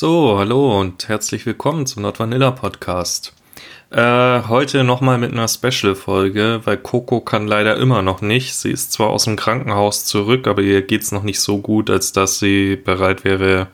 So, 0.00 0.38
hallo 0.38 0.80
und 0.80 1.10
herzlich 1.10 1.44
willkommen 1.44 1.84
zum 1.84 2.04
Not 2.04 2.18
Vanilla 2.18 2.52
Podcast. 2.52 3.34
Äh, 3.90 4.44
heute 4.48 4.82
nochmal 4.82 5.18
mit 5.18 5.30
einer 5.30 5.46
Special-Folge, 5.46 6.62
weil 6.64 6.78
Coco 6.78 7.20
kann 7.20 7.46
leider 7.46 7.76
immer 7.76 8.00
noch 8.00 8.22
nicht. 8.22 8.54
Sie 8.54 8.70
ist 8.70 8.92
zwar 8.92 9.10
aus 9.10 9.24
dem 9.24 9.36
Krankenhaus 9.36 10.06
zurück, 10.06 10.46
aber 10.46 10.62
ihr 10.62 10.80
geht's 10.80 11.12
noch 11.12 11.22
nicht 11.22 11.38
so 11.40 11.58
gut, 11.58 11.90
als 11.90 12.12
dass 12.12 12.38
sie 12.38 12.76
bereit 12.76 13.24
wäre, 13.24 13.66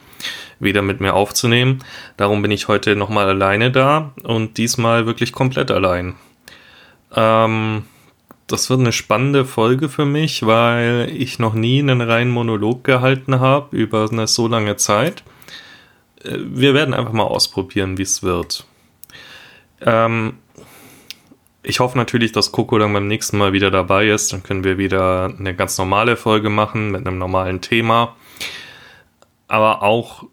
wieder 0.59 0.83
mit 0.83 1.01
mir 1.01 1.15
aufzunehmen. 1.15 1.85
Darum 2.17 2.43
bin 2.43 2.51
ich 2.51 2.67
heute 2.67 2.97
nochmal 2.97 3.29
alleine 3.29 3.71
da 3.71 4.13
und 4.25 4.59
diesmal 4.59 5.07
wirklich 5.07 5.31
komplett 5.33 5.71
allein. 5.71 6.17
Ähm, 7.15 7.85
das 8.49 8.69
wird 8.69 8.81
eine 8.81 8.91
spannende 8.91 9.45
Folge 9.45 9.89
für 9.89 10.07
mich, 10.07 10.45
weil 10.45 11.09
ich 11.09 11.39
noch 11.39 11.55
nie 11.55 11.79
einen 11.79 12.01
reinen 12.01 12.33
Monolog 12.33 12.83
gehalten 12.83 13.39
habe 13.39 13.77
über 13.77 14.09
eine 14.11 14.27
so 14.27 14.49
lange 14.49 14.75
Zeit. 14.75 15.23
Äh, 16.27 16.39
wir 16.39 16.75
werden 16.75 16.95
einfach 16.95 17.13
mal 17.13 17.25
ausprobieren, 17.25 17.99
wie 17.99 18.03
es 18.03 18.23
wird. 18.23 18.67
Ähm, 19.81 20.39
ich 21.63 21.81
hoffe 21.81 21.99
natürlich, 21.99 22.33
dass 22.33 22.53
Coco 22.53 22.79
dann 22.79 22.93
beim 22.93 23.09
nächsten 23.09 23.39
Mal 23.39 23.53
wieder 23.53 23.71
dabei 23.71 24.09
ist. 24.09 24.33
Dann 24.33 24.43
können 24.43 24.65
wir 24.65 24.79
wieder 24.79 25.35
eine 25.39 25.55
ganz 25.55 25.79
normale 25.79 26.17
Folge 26.17 26.49
machen 26.49 26.93
mit 26.93 27.07
einem 27.07 27.19
normalen 27.19 27.61
Thema. 27.61 28.15
Aber 29.49 29.83
auch 29.83 30.25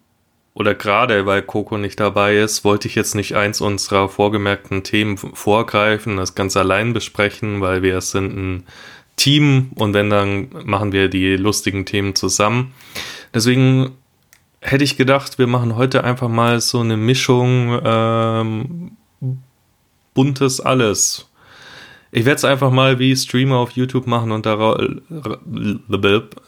oder 0.55 0.75
gerade 0.75 1.25
weil 1.25 1.41
Coco 1.41 1.77
nicht 1.77 1.99
dabei 1.99 2.37
ist, 2.37 2.63
wollte 2.63 2.87
ich 2.87 2.95
jetzt 2.95 3.15
nicht 3.15 3.35
eins 3.35 3.59
unserer 3.59 4.07
vorgemerkten 4.07 4.83
Themen 4.83 5.17
vorgreifen, 5.17 6.17
das 6.17 6.35
ganz 6.35 6.55
allein 6.55 6.93
besprechen, 6.93 7.61
weil 7.61 7.81
wir 7.81 7.99
sind 8.01 8.37
ein 8.37 8.67
Team 9.15 9.71
und 9.75 9.93
wenn 9.93 10.09
dann 10.09 10.49
machen 10.63 10.91
wir 10.91 11.09
die 11.09 11.35
lustigen 11.37 11.85
Themen 11.85 12.13
zusammen. 12.13 12.73
Deswegen 13.33 13.97
hätte 14.63 14.83
ich 14.83 14.97
gedacht, 14.97 15.37
wir 15.37 15.47
machen 15.47 15.75
heute 15.75 16.03
einfach 16.03 16.29
mal 16.29 16.59
so 16.61 16.79
eine 16.79 16.97
Mischung 16.97 17.79
ähm, 17.83 18.97
buntes 20.13 20.61
alles. 20.61 21.29
Ich 22.11 22.25
werde 22.25 22.35
es 22.35 22.45
einfach 22.45 22.71
mal 22.71 22.99
wie 22.99 23.15
Streamer 23.15 23.57
auf 23.57 23.71
YouTube 23.71 24.05
machen 24.05 24.31
und 24.31 24.45
da 24.45 24.77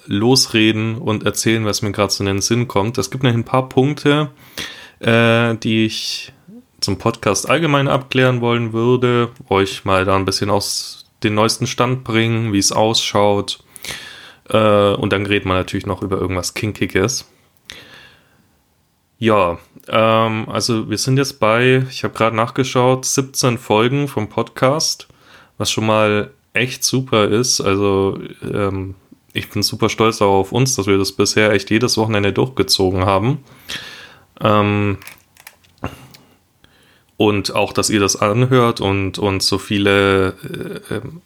losreden 0.06 0.98
und 0.98 1.26
erzählen, 1.26 1.66
was 1.66 1.82
mir 1.82 1.92
gerade 1.92 2.14
so 2.14 2.24
in 2.24 2.28
den 2.28 2.42
Sinn 2.42 2.68
kommt. 2.68 2.98
Es 3.00 3.10
gibt 3.10 3.24
noch 3.24 3.34
ein 3.34 3.44
paar 3.44 3.68
Punkte, 3.68 4.30
äh, 5.00 5.56
die 5.56 5.86
ich 5.86 6.34
zum 6.82 7.00
Podcast 7.00 7.50
allgemein 7.50 7.88
abklären 7.88 8.42
wollen 8.42 8.74
würde, 8.74 9.30
euch 9.50 9.86
mal 9.86 10.06
da 10.06 10.16
ein 10.16 10.26
bisschen 10.26 10.52
aus 10.52 11.08
den 11.24 11.34
neuesten 11.34 11.66
Stand 11.66 12.04
bringen, 12.04 12.54
wie 12.54 12.60
es 12.60 12.72
ausschaut. 12.72 13.64
Äh, 14.50 14.94
und 14.94 15.12
dann 15.12 15.26
redet 15.26 15.48
man 15.48 15.58
natürlich 15.58 15.88
noch 15.88 16.04
über 16.04 16.18
irgendwas 16.18 16.54
Kinkiges. 16.54 17.28
Ja, 19.18 19.58
ähm, 19.88 20.50
also 20.50 20.90
wir 20.90 20.98
sind 20.98 21.18
jetzt 21.18 21.40
bei, 21.40 21.86
ich 21.90 22.04
habe 22.04 22.14
gerade 22.14 22.36
nachgeschaut, 22.36 23.06
17 23.06 23.58
Folgen 23.58 24.08
vom 24.08 24.28
Podcast, 24.28 25.08
was 25.58 25.72
schon 25.72 25.86
mal 25.86 26.32
echt 26.54 26.84
super 26.84 27.28
ist. 27.30 27.62
Also 27.62 28.20
ähm, 28.44 28.96
ich 29.34 29.50
bin 29.50 29.64
super 29.64 29.90
stolz 29.90 30.22
auch 30.22 30.40
auf 30.40 30.52
uns, 30.52 30.76
dass 30.76 30.88
wir 30.88 30.98
das 30.98 31.12
bisher 31.12 31.52
echt 31.52 31.70
jedes 31.70 31.98
Wochenende 31.98 32.34
durchgezogen 32.34 33.06
haben. 33.06 33.44
Ähm, 34.42 34.98
und 37.18 37.56
auch, 37.56 37.72
dass 37.72 37.90
ihr 37.90 38.00
das 38.02 38.18
anhört 38.18 38.82
und 38.82 39.18
uns 39.18 39.48
so 39.48 39.58
viele 39.58 40.36
äh, 40.90 40.96
ähm, 40.96 41.22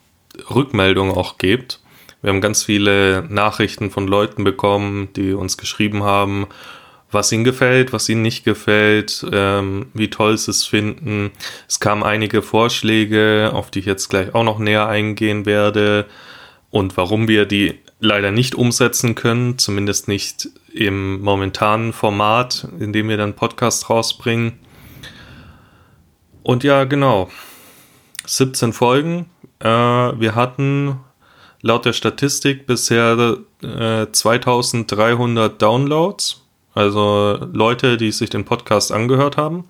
Rückmeldungen 0.53 1.15
auch 1.15 1.37
gebt. 1.39 1.79
Wir 2.21 2.31
haben 2.31 2.41
ganz 2.41 2.63
viele 2.63 3.23
Nachrichten 3.29 3.89
von 3.89 4.07
Leuten 4.07 4.43
bekommen, 4.43 5.09
die 5.15 5.33
uns 5.33 5.57
geschrieben 5.57 6.03
haben, 6.03 6.47
was 7.11 7.31
ihnen 7.31 7.43
gefällt, 7.43 7.91
was 7.91 8.07
ihnen 8.09 8.21
nicht 8.21 8.43
gefällt, 8.43 9.25
ähm, 9.31 9.87
wie 9.93 10.09
toll 10.09 10.37
sie 10.37 10.51
es 10.51 10.65
finden. 10.65 11.31
Es 11.67 11.79
kamen 11.79 12.03
einige 12.03 12.41
Vorschläge, 12.41 13.51
auf 13.53 13.71
die 13.71 13.79
ich 13.79 13.85
jetzt 13.85 14.09
gleich 14.09 14.35
auch 14.35 14.43
noch 14.43 14.59
näher 14.59 14.87
eingehen 14.87 15.45
werde 15.45 16.05
und 16.69 16.97
warum 16.97 17.27
wir 17.27 17.45
die 17.45 17.79
leider 17.99 18.31
nicht 18.31 18.55
umsetzen 18.55 19.15
können, 19.15 19.57
zumindest 19.57 20.07
nicht 20.07 20.49
im 20.73 21.21
momentanen 21.21 21.93
Format, 21.93 22.67
in 22.79 22.93
dem 22.93 23.09
wir 23.09 23.17
dann 23.17 23.35
Podcast 23.35 23.89
rausbringen. 23.89 24.59
Und 26.43 26.63
ja, 26.63 26.85
genau. 26.85 27.29
17 28.25 28.73
Folgen. 28.73 29.29
Äh, 29.59 29.67
wir 29.67 30.35
hatten 30.35 30.99
laut 31.61 31.85
der 31.85 31.93
Statistik 31.93 32.67
bisher 32.67 33.37
äh, 33.61 34.07
2300 34.11 35.61
Downloads. 35.61 36.45
Also 36.79 37.37
Leute, 37.51 37.97
die 37.97 38.09
sich 38.13 38.29
den 38.29 38.45
Podcast 38.45 38.93
angehört 38.93 39.35
haben. 39.35 39.65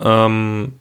Ähm, 0.00 0.72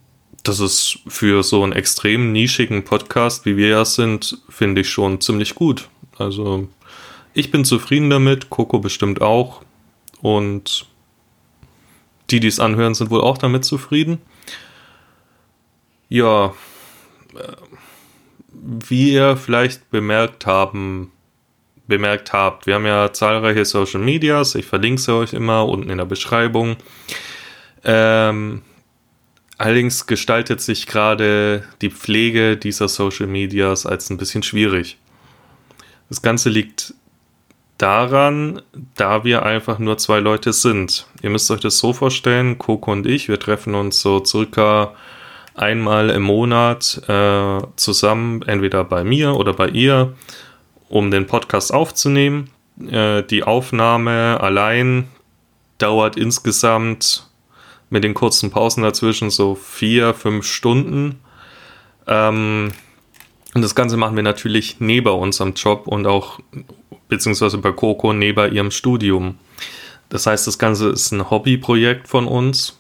das 0.42 0.60
ist 0.60 0.98
für 1.08 1.44
so 1.44 1.62
einen 1.62 1.74
extrem 1.74 2.32
nischigen 2.32 2.84
Podcast, 2.84 3.46
wie 3.46 3.56
wir 3.56 3.68
ja 3.68 3.86
sind, 3.86 4.42
finde 4.50 4.82
ich 4.82 4.90
schon 4.90 5.22
ziemlich 5.22 5.54
gut. 5.54 5.90
Also 6.18 6.68
ich 7.36 7.52
bin 7.52 7.66
zufrieden 7.66 8.10
damit, 8.10 8.50
Coco 8.50 8.80
bestimmt 8.80 9.22
auch. 9.22 9.62
Und 10.24 10.88
die, 12.32 12.40
die 12.40 12.48
es 12.48 12.60
anhören, 12.60 12.96
sind 12.96 13.12
wohl 13.12 13.22
auch 13.22 13.38
damit 13.38 13.64
zufrieden. 13.64 14.18
Ja, 16.10 16.56
äh, 17.36 17.54
wie 18.52 19.14
ihr 19.14 19.38
vielleicht 19.38 19.92
bemerkt 19.92 20.48
haben, 20.48 21.12
bemerkt 21.88 22.34
habt. 22.34 22.68
Wir 22.68 22.76
haben 22.76 22.86
ja 22.86 23.12
zahlreiche 23.14 23.66
Social 23.66 24.02
Medias, 24.02 24.56
ich 24.56 24.66
verlinke 24.66 25.02
sie 25.02 25.14
euch 25.14 25.34
immer 25.34 25.68
unten 25.68 25.90
in 25.90 25.98
der 25.98 26.06
Beschreibung. 26.06 26.76
Ähm, 27.84 28.62
allerdings 29.58 30.06
gestaltet 30.08 30.62
sich 30.62 30.88
gerade 30.88 31.64
die 31.82 31.90
Pflege 31.90 32.58
dieser 32.58 32.88
Social 32.88 33.28
Medias 33.28 33.86
als 33.86 34.10
ein 34.10 34.18
bisschen 34.18 34.44
schwierig. 34.44 34.98
Das 36.10 36.22
Ganze 36.22 36.50
liegt 36.50 36.94
daran, 37.78 38.62
da 38.96 39.24
wir 39.24 39.44
einfach 39.44 39.80
nur 39.80 39.98
zwei 39.98 40.20
Leute 40.20 40.52
sind. 40.54 41.08
Ihr 41.22 41.30
müsst 41.30 41.52
euch 41.52 41.60
das 41.60 41.78
so 41.78 41.94
vorstellen, 41.94 42.58
Coco 42.58 42.92
und 42.92 43.06
ich, 43.06 43.28
wir 43.28 43.40
treffen 43.40 43.76
uns 43.76 44.02
so 44.02 44.24
circa 44.24 44.94
einmal 45.54 46.10
im 46.10 46.24
Monat 46.24 47.02
äh, 47.08 47.60
zusammen, 47.76 48.42
entweder 48.44 48.84
bei 48.84 49.04
mir 49.04 49.36
oder 49.36 49.54
bei 49.54 49.68
ihr 49.70 50.14
um 50.90 51.12
den 51.12 51.28
Podcast 51.28 51.74
aufzunehmen. 51.74 52.50
Äh, 52.90 53.24
die 53.24 53.44
Aufnahme 53.44 54.40
allein 54.42 55.08
dauert 55.78 56.18
insgesamt 56.18 57.28
mit 57.90 58.04
den 58.04 58.14
kurzen 58.14 58.52
Pausen 58.52 58.84
dazwischen 58.84 59.30
so 59.30 59.56
vier, 59.56 60.14
fünf 60.14 60.46
Stunden. 60.46 61.20
Ähm, 62.08 62.72
und 63.54 63.62
das 63.62 63.76
Ganze 63.76 63.98
machen 63.98 64.16
wir 64.16 64.24
natürlich 64.24 64.78
neben 64.80 65.10
unserem 65.14 65.54
Job 65.54 65.88
und 65.88 66.06
auch, 66.06 66.40
beziehungsweise 67.08 67.58
bei 67.58 67.72
Coco, 67.72 68.14
neben 68.14 68.54
ihrem 68.54 68.72
Studium. 68.72 69.38
Das 70.10 70.26
heißt, 70.26 70.48
das 70.48 70.58
Ganze 70.58 70.90
ist 70.90 71.12
ein 71.12 71.30
Hobbyprojekt 71.30 72.08
von 72.08 72.28
uns. 72.28 72.78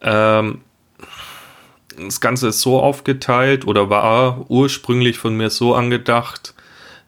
Ähm, 0.00 0.60
das 1.96 2.20
Ganze 2.20 2.48
ist 2.48 2.60
so 2.60 2.80
aufgeteilt 2.80 3.66
oder 3.66 3.88
war 3.90 4.50
ursprünglich 4.50 5.18
von 5.18 5.36
mir 5.36 5.50
so 5.50 5.74
angedacht, 5.74 6.53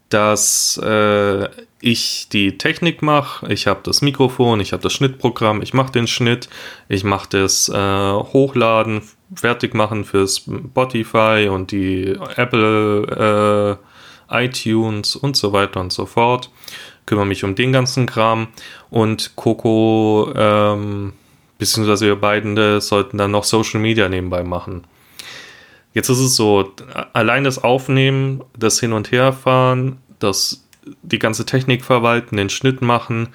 dass 0.09 0.81
äh, 0.83 1.49
ich 1.81 2.28
die 2.31 2.59
Technik 2.59 3.03
mache. 3.03 3.53
Ich 3.53 3.66
habe 3.66 3.81
das 3.83 4.03
Mikrofon, 4.03 4.60
ich 4.60 4.72
habe 4.72 4.83
das 4.83 4.92
Schnittprogramm, 4.92 5.63
ich 5.63 5.75
mache 5.75 5.92
den 5.92 6.07
Schnitt, 6.07 6.48
ich 6.89 7.04
mache 7.04 7.28
das 7.31 7.69
äh, 7.69 7.75
Hochladen, 7.75 9.03
fertig 9.34 9.75
machen 9.75 10.04
für 10.04 10.27
Spotify 10.28 11.48
und 11.51 11.72
die 11.72 12.16
Apple 12.36 13.78
äh, 14.31 14.45
iTunes 14.45 15.16
und 15.16 15.36
so 15.36 15.53
weiter 15.53 15.81
und 15.81 15.92
so 15.92 16.07
fort. 16.07 16.51
Kümmere 17.04 17.27
mich 17.27 17.45
um 17.45 17.54
den 17.54 17.72
ganzen 17.72 18.07
Kram 18.07 18.48
und 18.91 19.36
Coco 19.36 20.33
ähm, 20.34 21.13
beziehungsweise 21.59 22.07
wir 22.07 22.16
beiden 22.16 22.81
sollten 22.81 23.19
dann 23.19 23.31
noch 23.31 23.45
Social 23.45 23.81
Media 23.81 24.09
nebenbei 24.09 24.42
machen. 24.42 24.84
Jetzt 25.97 26.10
ist 26.10 26.19
es 26.19 26.37
so, 26.37 26.75
allein 27.15 27.45
das 27.45 27.65
Aufnehmen, 27.65 28.45
das 28.54 28.78
Hin- 28.78 28.93
und 28.93 29.13
Herfahren, 29.13 29.97
das 30.19 30.69
die 31.03 31.19
ganze 31.19 31.47
Technik 31.47 31.87
verwalten, 31.87 32.37
den 32.37 32.51
Schnitt 32.51 32.83
machen, 32.83 33.31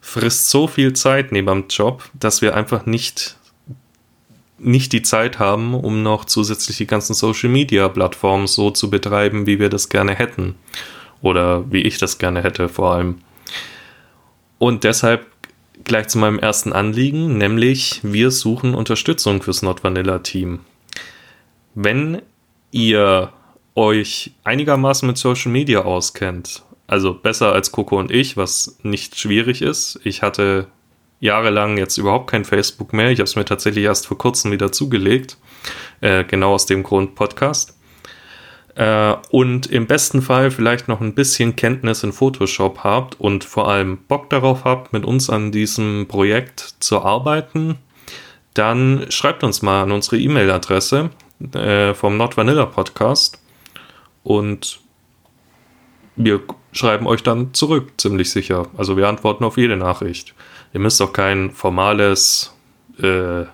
frisst 0.00 0.50
so 0.50 0.66
viel 0.66 0.92
Zeit 0.92 1.30
neben 1.30 1.46
dem 1.46 1.64
Job, 1.68 2.02
dass 2.14 2.42
wir 2.42 2.56
einfach 2.56 2.84
nicht, 2.84 3.36
nicht 4.58 4.92
die 4.92 5.02
Zeit 5.02 5.38
haben, 5.38 5.72
um 5.72 6.02
noch 6.02 6.24
zusätzlich 6.24 6.78
die 6.78 6.88
ganzen 6.88 7.14
Social 7.14 7.48
Media 7.48 7.88
Plattformen 7.88 8.48
so 8.48 8.72
zu 8.72 8.90
betreiben, 8.90 9.46
wie 9.46 9.60
wir 9.60 9.68
das 9.68 9.88
gerne 9.88 10.16
hätten. 10.16 10.56
Oder 11.22 11.70
wie 11.70 11.82
ich 11.82 11.98
das 11.98 12.18
gerne 12.18 12.42
hätte, 12.42 12.68
vor 12.68 12.92
allem. 12.92 13.18
Und 14.58 14.82
deshalb 14.82 15.26
gleich 15.84 16.08
zu 16.08 16.18
meinem 16.18 16.40
ersten 16.40 16.72
Anliegen, 16.72 17.38
nämlich 17.38 18.00
wir 18.02 18.32
suchen 18.32 18.74
Unterstützung 18.74 19.42
fürs 19.42 19.62
Not 19.62 19.84
Vanilla 19.84 20.18
Team. 20.18 20.58
Wenn 21.74 22.22
ihr 22.70 23.32
euch 23.74 24.32
einigermaßen 24.44 25.06
mit 25.06 25.18
Social 25.18 25.50
Media 25.50 25.82
auskennt, 25.82 26.62
also 26.86 27.14
besser 27.14 27.52
als 27.52 27.70
Coco 27.70 27.98
und 27.98 28.10
ich, 28.10 28.36
was 28.36 28.78
nicht 28.82 29.18
schwierig 29.18 29.62
ist. 29.62 30.00
Ich 30.02 30.22
hatte 30.22 30.66
jahrelang 31.20 31.78
jetzt 31.78 31.98
überhaupt 31.98 32.30
kein 32.30 32.44
Facebook 32.44 32.92
mehr. 32.92 33.10
Ich 33.10 33.20
habe 33.20 33.28
es 33.28 33.36
mir 33.36 33.44
tatsächlich 33.44 33.84
erst 33.84 34.06
vor 34.06 34.18
kurzem 34.18 34.50
wieder 34.50 34.72
zugelegt. 34.72 35.38
Äh, 36.00 36.24
genau 36.24 36.54
aus 36.54 36.66
dem 36.66 36.82
Grund 36.82 37.14
Podcast. 37.14 37.78
Äh, 38.74 39.14
und 39.30 39.66
im 39.66 39.86
besten 39.86 40.20
Fall 40.20 40.50
vielleicht 40.50 40.88
noch 40.88 41.00
ein 41.00 41.14
bisschen 41.14 41.54
Kenntnis 41.54 42.02
in 42.02 42.12
Photoshop 42.12 42.80
habt 42.82 43.20
und 43.20 43.44
vor 43.44 43.68
allem 43.68 43.98
Bock 44.08 44.28
darauf 44.30 44.64
habt, 44.64 44.92
mit 44.92 45.04
uns 45.04 45.30
an 45.30 45.52
diesem 45.52 46.06
Projekt 46.08 46.74
zu 46.80 47.02
arbeiten, 47.02 47.76
dann 48.54 49.06
schreibt 49.10 49.44
uns 49.44 49.62
mal 49.62 49.82
an 49.82 49.92
unsere 49.92 50.18
E-Mail-Adresse 50.18 51.10
äh, 51.54 51.94
vom 51.94 52.16
Not 52.16 52.36
Vanilla 52.36 52.66
Podcast 52.66 53.40
und 54.22 54.80
wir 56.16 56.40
schreiben 56.72 57.06
euch 57.06 57.22
dann 57.22 57.54
zurück, 57.54 57.92
ziemlich 57.96 58.30
sicher. 58.30 58.66
Also 58.76 58.96
wir 58.96 59.08
antworten 59.08 59.44
auf 59.44 59.56
jede 59.56 59.76
Nachricht. 59.76 60.34
Ihr 60.72 60.80
müsst 60.80 61.00
auch 61.02 61.12
kein 61.12 61.50
formales 61.50 62.54
äh, 63.02 63.44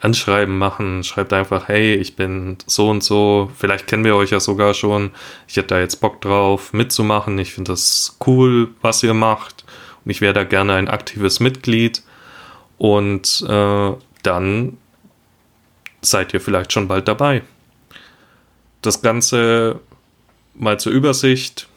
Anschreiben 0.00 0.58
machen. 0.58 1.04
Schreibt 1.04 1.32
einfach, 1.32 1.68
hey, 1.68 1.94
ich 1.94 2.16
bin 2.16 2.56
so 2.66 2.90
und 2.90 3.04
so. 3.04 3.50
Vielleicht 3.56 3.86
kennen 3.86 4.04
wir 4.04 4.16
euch 4.16 4.30
ja 4.30 4.40
sogar 4.40 4.74
schon. 4.74 5.12
Ich 5.46 5.56
hätte 5.56 5.68
da 5.68 5.80
jetzt 5.80 6.00
Bock 6.00 6.20
drauf, 6.20 6.72
mitzumachen. 6.72 7.38
Ich 7.38 7.52
finde 7.52 7.72
das 7.72 8.16
cool, 8.26 8.70
was 8.80 9.02
ihr 9.02 9.14
macht. 9.14 9.64
Und 10.04 10.10
ich 10.10 10.20
wäre 10.20 10.32
da 10.32 10.44
gerne 10.44 10.74
ein 10.74 10.88
aktives 10.88 11.38
Mitglied. 11.38 12.02
Und 12.78 13.44
äh, 13.48 13.92
dann 14.24 14.78
seid 16.02 16.34
ihr 16.34 16.40
vielleicht 16.40 16.72
schon 16.72 16.88
bald 16.88 17.08
dabei. 17.08 17.42
Das 18.82 19.00
Ganze 19.00 19.80
mal 20.54 20.78
zur 20.78 20.92
Übersicht. 20.92 21.68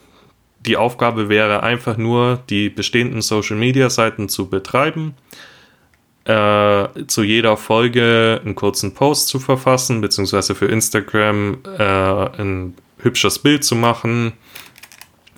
Die 0.60 0.76
Aufgabe 0.76 1.28
wäre 1.28 1.62
einfach 1.62 1.96
nur, 1.96 2.40
die 2.50 2.68
bestehenden 2.68 3.22
Social-Media-Seiten 3.22 4.28
zu 4.28 4.48
betreiben, 4.48 5.14
äh, 6.24 6.88
zu 7.06 7.22
jeder 7.22 7.56
Folge 7.56 8.40
einen 8.44 8.56
kurzen 8.56 8.92
Post 8.92 9.28
zu 9.28 9.38
verfassen, 9.38 10.00
beziehungsweise 10.00 10.56
für 10.56 10.66
Instagram 10.66 11.58
äh, 11.78 11.82
ein 12.40 12.74
hübsches 12.98 13.38
Bild 13.38 13.62
zu 13.62 13.76
machen 13.76 14.32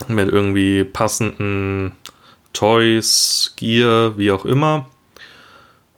mit 0.07 0.31
irgendwie 0.31 0.85
passenden 0.85 1.93
Toys, 2.55 3.53
Gear, 3.57 4.17
wie 4.17 4.31
auch 4.31 4.47
immer 4.47 4.89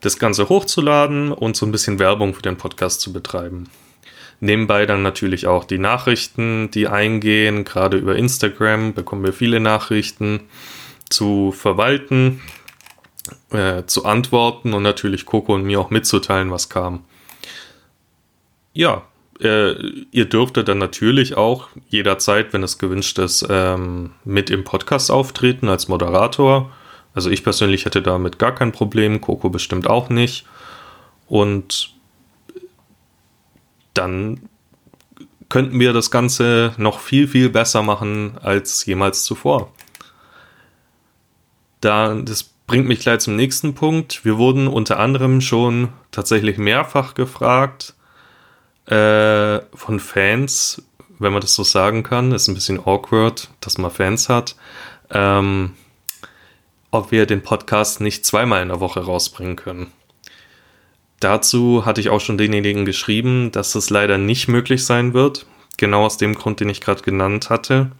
das 0.01 0.19
Ganze 0.19 0.49
hochzuladen 0.49 1.31
und 1.31 1.55
so 1.55 1.65
ein 1.65 1.71
bisschen 1.71 1.99
Werbung 1.99 2.33
für 2.33 2.41
den 2.41 2.57
Podcast 2.57 3.01
zu 3.01 3.13
betreiben. 3.13 3.69
Nebenbei 4.39 4.87
dann 4.87 5.03
natürlich 5.03 5.45
auch 5.45 5.63
die 5.63 5.77
Nachrichten, 5.77 6.71
die 6.71 6.87
eingehen, 6.87 7.63
gerade 7.63 7.97
über 7.97 8.15
Instagram 8.15 8.93
bekommen 8.93 9.23
wir 9.23 9.33
viele 9.33 9.59
Nachrichten 9.59 10.41
zu 11.09 11.51
verwalten, 11.51 12.41
äh, 13.51 13.83
zu 13.85 14.05
antworten 14.05 14.73
und 14.73 14.81
natürlich 14.81 15.27
Coco 15.27 15.53
und 15.53 15.63
mir 15.63 15.79
auch 15.79 15.91
mitzuteilen, 15.91 16.49
was 16.49 16.69
kam. 16.69 17.05
Ja, 18.73 19.03
äh, 19.39 19.73
ihr 20.11 20.25
dürftet 20.25 20.67
dann 20.67 20.79
natürlich 20.79 21.37
auch 21.37 21.67
jederzeit, 21.89 22.51
wenn 22.53 22.63
es 22.63 22.79
gewünscht 22.79 23.19
ist, 23.19 23.45
ähm, 23.47 24.11
mit 24.23 24.49
im 24.49 24.63
Podcast 24.63 25.11
auftreten 25.11 25.69
als 25.69 25.87
Moderator 25.87 26.71
also 27.13 27.29
ich 27.29 27.43
persönlich 27.43 27.85
hätte 27.85 28.01
damit 28.01 28.39
gar 28.39 28.53
kein 28.55 28.71
Problem, 28.71 29.21
Coco 29.21 29.49
bestimmt 29.49 29.87
auch 29.87 30.09
nicht. 30.09 30.45
Und 31.27 31.93
dann 33.93 34.49
könnten 35.49 35.79
wir 35.79 35.91
das 35.91 36.11
Ganze 36.11 36.73
noch 36.77 36.99
viel, 36.99 37.27
viel 37.27 37.49
besser 37.49 37.83
machen 37.83 38.37
als 38.41 38.85
jemals 38.85 39.23
zuvor. 39.25 39.71
Da, 41.81 42.15
das 42.15 42.43
bringt 42.67 42.87
mich 42.87 43.01
gleich 43.01 43.19
zum 43.19 43.35
nächsten 43.35 43.73
Punkt. 43.73 44.23
Wir 44.23 44.37
wurden 44.37 44.67
unter 44.67 44.97
anderem 44.97 45.41
schon 45.41 45.89
tatsächlich 46.11 46.57
mehrfach 46.57 47.15
gefragt 47.15 47.95
äh, 48.85 49.59
von 49.73 49.99
Fans, 49.99 50.81
wenn 51.19 51.33
man 51.33 51.41
das 51.41 51.53
so 51.53 51.63
sagen 51.63 52.03
kann. 52.03 52.31
Ist 52.31 52.47
ein 52.47 52.55
bisschen 52.55 52.79
awkward, 52.79 53.49
dass 53.59 53.77
man 53.77 53.91
Fans 53.91 54.29
hat. 54.29 54.55
Ähm, 55.09 55.73
ob 56.91 57.11
wir 57.11 57.25
den 57.25 57.41
Podcast 57.41 58.01
nicht 58.01 58.25
zweimal 58.25 58.61
in 58.61 58.67
der 58.67 58.81
Woche 58.81 58.99
rausbringen 58.99 59.55
können. 59.55 59.91
Dazu 61.21 61.85
hatte 61.85 62.01
ich 62.01 62.09
auch 62.09 62.19
schon 62.19 62.37
denjenigen 62.37 62.83
geschrieben, 62.83 63.51
dass 63.51 63.75
es 63.75 63.89
leider 63.89 64.17
nicht 64.17 64.47
möglich 64.47 64.85
sein 64.85 65.13
wird. 65.13 65.45
Genau 65.77 66.05
aus 66.05 66.17
dem 66.17 66.35
Grund, 66.35 66.59
den 66.59 66.69
ich 66.69 66.81
gerade 66.81 67.01
genannt 67.03 67.49
hatte. 67.49 67.91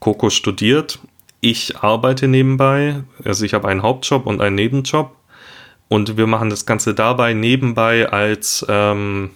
Coco 0.00 0.30
studiert. 0.30 0.98
Ich 1.40 1.78
arbeite 1.78 2.28
nebenbei. 2.28 3.04
Also 3.24 3.44
ich 3.44 3.54
habe 3.54 3.68
einen 3.68 3.82
Hauptjob 3.82 4.26
und 4.26 4.40
einen 4.40 4.56
Nebenjob. 4.56 5.14
Und 5.88 6.16
wir 6.16 6.26
machen 6.26 6.50
das 6.50 6.66
Ganze 6.66 6.94
dabei 6.94 7.34
nebenbei 7.34 8.08
als, 8.08 8.66
ähm, 8.68 9.30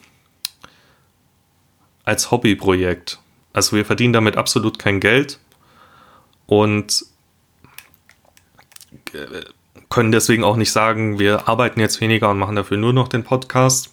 als 2.05 2.33
Hobbyprojekt. 2.33 3.21
Also 3.53 3.77
wir 3.77 3.85
verdienen 3.85 4.13
damit 4.13 4.37
absolut 4.37 4.79
kein 4.79 4.99
Geld. 4.99 5.39
Und 6.47 7.05
können 9.89 10.13
deswegen 10.13 10.45
auch 10.45 10.57
nicht 10.57 10.73
sagen, 10.73 11.19
wir 11.19 11.49
arbeiten 11.49 11.81
jetzt 11.81 12.01
weniger 12.01 12.31
und 12.31 12.39
machen 12.39 12.57
dafür 12.57 12.77
nur 12.77 12.93
noch 12.93 13.09
den 13.09 13.25
Podcast. 13.25 13.93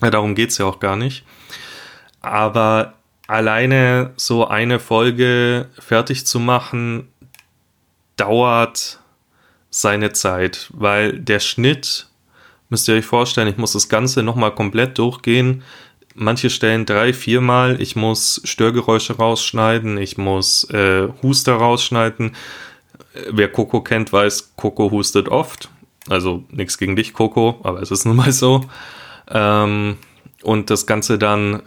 Darum 0.00 0.34
geht 0.34 0.50
es 0.50 0.58
ja 0.58 0.66
auch 0.66 0.80
gar 0.80 0.96
nicht. 0.96 1.24
Aber 2.20 2.94
alleine 3.26 4.12
so 4.16 4.46
eine 4.46 4.78
Folge 4.78 5.68
fertig 5.78 6.26
zu 6.26 6.40
machen, 6.40 7.08
dauert 8.16 9.00
seine 9.70 10.12
Zeit, 10.12 10.70
weil 10.72 11.18
der 11.18 11.40
Schnitt, 11.40 12.08
müsst 12.68 12.86
ihr 12.88 12.94
euch 12.94 13.06
vorstellen, 13.06 13.48
ich 13.48 13.56
muss 13.56 13.72
das 13.72 13.88
Ganze 13.88 14.22
nochmal 14.22 14.54
komplett 14.54 14.98
durchgehen. 14.98 15.62
Manche 16.14 16.48
Stellen 16.48 16.86
drei, 16.86 17.12
viermal. 17.12 17.80
Ich 17.80 17.96
muss 17.96 18.40
Störgeräusche 18.44 19.16
rausschneiden, 19.16 19.98
ich 19.98 20.16
muss 20.16 20.64
äh, 20.70 21.08
Huster 21.22 21.54
rausschneiden 21.54 22.36
wer 23.30 23.48
Coco 23.48 23.80
kennt, 23.80 24.12
weiß, 24.12 24.54
Coco 24.56 24.90
hustet 24.90 25.28
oft. 25.28 25.70
Also 26.08 26.44
nichts 26.50 26.78
gegen 26.78 26.96
dich, 26.96 27.14
Coco, 27.14 27.60
aber 27.62 27.80
es 27.80 27.90
ist 27.90 28.04
nun 28.04 28.16
mal 28.16 28.32
so. 28.32 28.62
Ähm, 29.30 29.96
und 30.42 30.70
das 30.70 30.86
Ganze 30.86 31.18
dann 31.18 31.62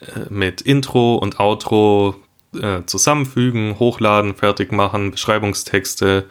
äh, 0.00 0.20
mit 0.28 0.60
Intro 0.60 1.16
und 1.16 1.40
Outro 1.40 2.16
äh, 2.54 2.82
zusammenfügen, 2.84 3.78
hochladen, 3.78 4.34
fertig 4.34 4.72
machen, 4.72 5.10
Beschreibungstexte, 5.10 6.26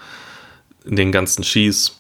den 0.86 1.12
ganzen 1.12 1.44
Schieß. 1.44 2.00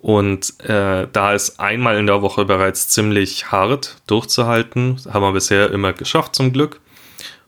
Und 0.00 0.60
äh, 0.60 1.08
da 1.10 1.32
ist 1.32 1.60
einmal 1.60 1.96
in 1.96 2.06
der 2.06 2.20
Woche 2.20 2.44
bereits 2.44 2.88
ziemlich 2.88 3.50
hart 3.50 3.96
durchzuhalten. 4.06 5.00
Haben 5.10 5.22
wir 5.22 5.32
bisher 5.32 5.70
immer 5.70 5.94
geschafft 5.94 6.34
zum 6.34 6.52
Glück. 6.52 6.80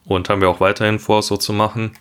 Und 0.06 0.28
haben 0.28 0.40
wir 0.40 0.48
auch 0.48 0.60
weiterhin 0.60 0.98
vor, 0.98 1.22
so 1.22 1.36
zu 1.36 1.52
machen. 1.52 1.92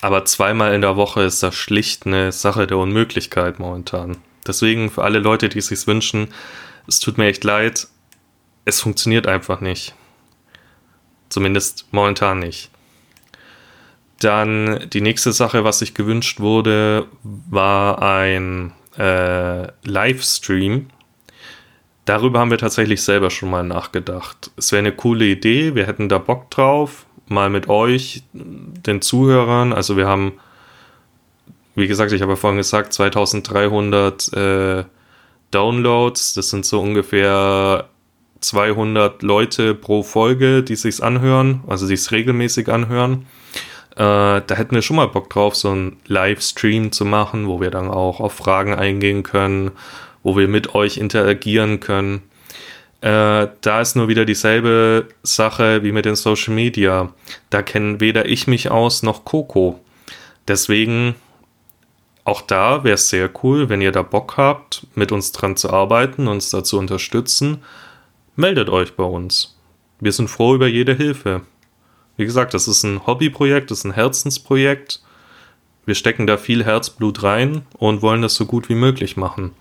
Aber 0.00 0.24
zweimal 0.24 0.74
in 0.74 0.80
der 0.80 0.96
Woche 0.96 1.22
ist 1.22 1.42
das 1.42 1.54
schlicht 1.54 2.06
eine 2.06 2.32
Sache 2.32 2.66
der 2.66 2.78
Unmöglichkeit 2.78 3.58
momentan. 3.58 4.16
Deswegen 4.46 4.90
für 4.90 5.04
alle 5.04 5.18
Leute, 5.18 5.48
die 5.48 5.58
es 5.58 5.66
sich 5.66 5.86
wünschen, 5.86 6.28
es 6.86 7.00
tut 7.00 7.18
mir 7.18 7.26
echt 7.26 7.44
leid. 7.44 7.88
Es 8.64 8.80
funktioniert 8.80 9.26
einfach 9.26 9.60
nicht. 9.60 9.94
Zumindest 11.28 11.86
momentan 11.92 12.38
nicht. 12.38 12.70
Dann 14.20 14.88
die 14.90 15.00
nächste 15.00 15.32
Sache, 15.32 15.64
was 15.64 15.78
sich 15.78 15.94
gewünscht 15.94 16.40
wurde, 16.40 17.06
war 17.22 18.02
ein 18.02 18.72
äh, 18.98 19.68
Livestream. 19.84 20.88
Darüber 22.04 22.40
haben 22.40 22.50
wir 22.50 22.58
tatsächlich 22.58 23.02
selber 23.02 23.30
schon 23.30 23.50
mal 23.50 23.62
nachgedacht. 23.62 24.50
Es 24.56 24.72
wäre 24.72 24.80
eine 24.80 24.92
coole 24.92 25.26
Idee, 25.26 25.74
wir 25.74 25.86
hätten 25.86 26.08
da 26.08 26.18
Bock 26.18 26.50
drauf 26.50 27.06
mal 27.30 27.50
mit 27.50 27.68
euch, 27.68 28.22
den 28.32 29.00
Zuhörern. 29.00 29.72
Also 29.72 29.96
wir 29.96 30.06
haben, 30.06 30.32
wie 31.74 31.88
gesagt, 31.88 32.12
ich 32.12 32.22
habe 32.22 32.32
ja 32.32 32.36
vorhin 32.36 32.58
gesagt, 32.58 32.92
2300 32.92 34.32
äh, 34.32 34.84
Downloads. 35.50 36.34
Das 36.34 36.50
sind 36.50 36.66
so 36.66 36.80
ungefähr 36.80 37.88
200 38.40 39.22
Leute 39.22 39.74
pro 39.74 40.02
Folge, 40.02 40.62
die 40.62 40.76
sich's 40.76 41.00
anhören, 41.00 41.62
also 41.66 41.86
die 41.86 41.94
es 41.94 42.10
regelmäßig 42.12 42.68
anhören. 42.68 43.26
Äh, 43.92 44.42
da 44.46 44.54
hätten 44.54 44.74
wir 44.74 44.82
schon 44.82 44.96
mal 44.96 45.08
Bock 45.08 45.30
drauf, 45.30 45.56
so 45.56 45.70
einen 45.70 45.96
Livestream 46.06 46.92
zu 46.92 47.04
machen, 47.04 47.46
wo 47.48 47.60
wir 47.60 47.70
dann 47.70 47.90
auch 47.90 48.20
auf 48.20 48.32
Fragen 48.32 48.74
eingehen 48.74 49.22
können, 49.22 49.72
wo 50.22 50.36
wir 50.36 50.48
mit 50.48 50.74
euch 50.74 50.96
interagieren 50.96 51.80
können. 51.80 52.22
Äh, 53.00 53.48
da 53.60 53.80
ist 53.80 53.96
nur 53.96 54.08
wieder 54.08 54.24
dieselbe 54.24 55.08
Sache 55.22 55.82
wie 55.82 55.92
mit 55.92 56.04
den 56.04 56.16
Social 56.16 56.54
Media. 56.54 57.12
Da 57.48 57.62
kennen 57.62 58.00
weder 58.00 58.26
ich 58.26 58.46
mich 58.46 58.70
aus 58.70 59.02
noch 59.02 59.24
Coco. 59.24 59.80
Deswegen 60.46 61.14
auch 62.24 62.42
da 62.42 62.84
wäre 62.84 62.94
es 62.94 63.08
sehr 63.08 63.30
cool, 63.42 63.68
wenn 63.68 63.80
ihr 63.80 63.92
da 63.92 64.02
Bock 64.02 64.36
habt, 64.36 64.86
mit 64.94 65.10
uns 65.10 65.32
dran 65.32 65.56
zu 65.56 65.70
arbeiten, 65.70 66.28
uns 66.28 66.50
dazu 66.50 66.78
unterstützen. 66.78 67.62
Meldet 68.36 68.68
euch 68.68 68.94
bei 68.94 69.04
uns. 69.04 69.58
Wir 69.98 70.12
sind 70.12 70.28
froh 70.28 70.54
über 70.54 70.68
jede 70.68 70.94
Hilfe. 70.94 71.42
Wie 72.16 72.26
gesagt, 72.26 72.54
das 72.54 72.68
ist 72.68 72.84
ein 72.84 73.06
Hobbyprojekt, 73.06 73.70
das 73.70 73.78
ist 73.78 73.84
ein 73.84 73.94
Herzensprojekt. 73.94 75.02
Wir 75.86 75.94
stecken 75.94 76.26
da 76.26 76.36
viel 76.36 76.64
Herzblut 76.64 77.22
rein 77.22 77.62
und 77.72 78.02
wollen 78.02 78.22
das 78.22 78.34
so 78.34 78.44
gut 78.44 78.68
wie 78.68 78.74
möglich 78.74 79.16
machen. 79.16 79.52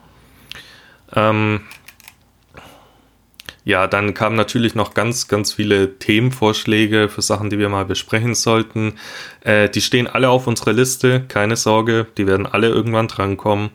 Ähm, 1.16 1.62
ja, 3.70 3.86
dann 3.86 4.16
kamen 4.16 4.36
natürlich 4.36 4.74
noch 4.74 4.96
ganz, 4.96 5.28
ganz 5.28 5.54
viele 5.54 6.00
Themenvorschläge 6.00 7.08
für 7.08 7.22
Sachen, 7.22 7.52
die 7.52 7.60
wir 7.60 7.70
mal 7.70 7.86
besprechen 7.86 8.34
sollten. 8.34 8.96
Äh, 9.42 9.70
die 9.70 9.82
stehen 9.82 10.08
alle 10.08 10.30
auf 10.30 10.48
unserer 10.48 10.74
Liste, 10.74 11.24
keine 11.28 11.56
Sorge, 11.56 12.08
die 12.18 12.26
werden 12.26 12.48
alle 12.48 12.70
irgendwann 12.70 13.08
drankommen. 13.08 13.70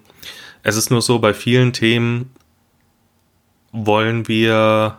Es 0.64 0.76
ist 0.76 0.90
nur 0.90 1.00
so, 1.00 1.20
bei 1.20 1.32
vielen 1.32 1.72
Themen 1.72 2.30
wollen 3.70 4.26
wir, 4.26 4.98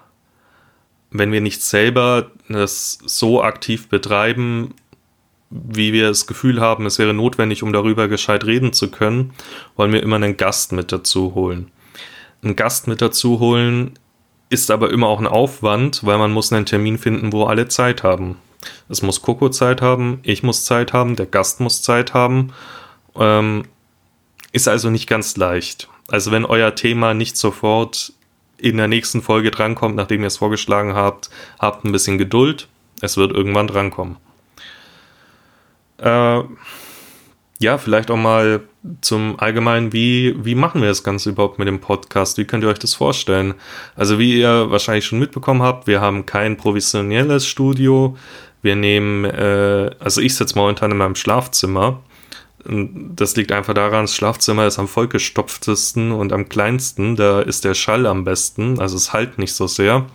wenn 1.12 1.34
wir 1.34 1.42
nicht 1.42 1.62
selber 1.62 2.32
das 2.48 3.00
so 3.06 3.44
aktiv 3.44 3.90
betreiben, 3.90 4.76
wie 5.50 5.92
wir 5.92 6.08
das 6.08 6.26
Gefühl 6.26 6.62
haben, 6.62 6.86
es 6.86 7.00
wäre 7.00 7.14
notwendig, 7.14 7.64
um 7.64 7.74
darüber 7.74 8.08
gescheit 8.08 8.46
reden 8.46 8.72
zu 8.72 8.90
können, 8.90 9.34
wollen 9.76 9.92
wir 9.92 10.02
immer 10.02 10.16
einen 10.16 10.38
Gast 10.38 10.72
mit 10.72 10.94
dazu 10.94 11.36
holen. 11.36 11.70
Einen 12.42 12.56
Gast 12.56 12.88
mit 12.88 13.02
dazu 13.02 13.40
holen 13.40 14.00
ist 14.50 14.72
aber 14.72 14.92
immer 14.92 15.08
auch 15.08 15.20
ein 15.20 15.28
Aufwand, 15.28 16.06
weil 16.06 16.18
man 16.18 16.32
muss 16.32 16.54
einen 16.54 16.66
Termin 16.66 16.98
finden, 16.98 17.32
wo 17.32 17.46
alle 17.46 17.68
Zeit 17.68 18.04
haben. 18.04 18.38
Es 18.90 19.02
muss 19.02 19.22
Coco 19.22 19.50
Zeit 19.50 19.82
haben, 19.82 20.20
ich 20.24 20.44
muss 20.44 20.66
Zeit 20.66 20.94
haben, 20.94 21.16
der 21.16 21.26
Gast 21.26 21.60
muss 21.60 21.82
Zeit 21.82 22.14
haben. 22.14 22.54
Ähm, 23.16 23.66
ist 24.52 24.68
also 24.68 24.90
nicht 24.90 25.08
ganz 25.08 25.38
leicht. 25.38 25.90
Also 26.08 26.32
wenn 26.32 26.46
euer 26.46 26.76
Thema 26.76 27.14
nicht 27.14 27.38
sofort 27.38 28.14
in 28.58 28.78
der 28.78 28.88
nächsten 28.88 29.22
Folge 29.22 29.52
drankommt, 29.52 29.96
nachdem 29.96 30.22
ihr 30.22 30.28
es 30.28 30.38
vorgeschlagen 30.38 30.96
habt, 30.96 31.30
habt 31.60 31.84
ein 31.84 31.92
bisschen 31.92 32.18
Geduld. 32.18 32.68
Es 33.02 33.18
wird 33.18 33.32
irgendwann 33.32 33.68
drankommen. 33.68 34.18
Äh, 35.98 36.42
ja, 37.60 37.78
vielleicht 37.78 38.12
auch 38.12 38.18
mal 38.18 38.62
zum 39.02 39.40
Allgemeinen, 39.40 39.94
wie, 39.94 40.36
wie 40.44 40.56
machen 40.56 40.82
wir 40.82 40.90
das 40.90 41.04
Ganze 41.04 41.30
überhaupt 41.30 41.58
mit 41.58 41.68
dem 41.68 41.80
Podcast? 41.80 42.38
Wie 42.38 42.46
könnt 42.46 42.64
ihr 42.64 42.70
euch 42.70 42.80
das 42.80 42.94
vorstellen? 42.94 43.54
Also 43.96 44.20
wie 44.20 44.40
ihr 44.40 44.70
wahrscheinlich 44.70 45.06
schon 45.06 45.20
mitbekommen 45.20 45.62
habt, 45.62 45.88
wir 45.88 46.02
haben 46.02 46.26
kein 46.26 46.58
professionelles 46.58 47.48
Studio. 47.48 48.18
Wir 48.62 48.76
nehmen, 48.76 49.26
äh, 49.26 49.92
also 50.00 50.22
ich 50.22 50.36
sitze 50.36 50.56
momentan 50.56 50.92
in 50.92 50.98
meinem 50.98 51.16
Schlafzimmer. 51.16 52.02
Das 52.68 53.36
liegt 53.36 53.52
einfach 53.52 53.76
daran, 53.76 54.06
das 54.06 54.16
Schlafzimmer 54.16 54.66
ist 54.66 54.80
am 54.80 54.88
vollgestopftesten 54.88 56.12
und 56.12 56.34
am 56.34 56.50
kleinsten. 56.50 57.16
Da 57.16 57.42
ist 57.42 57.64
der 57.64 57.76
Schall 57.76 58.06
am 58.06 58.24
besten, 58.24 58.80
also 58.80 58.98
es 58.98 59.14
halt 59.14 59.38
nicht 59.38 59.54
so 59.54 59.68
sehr. 59.68 60.08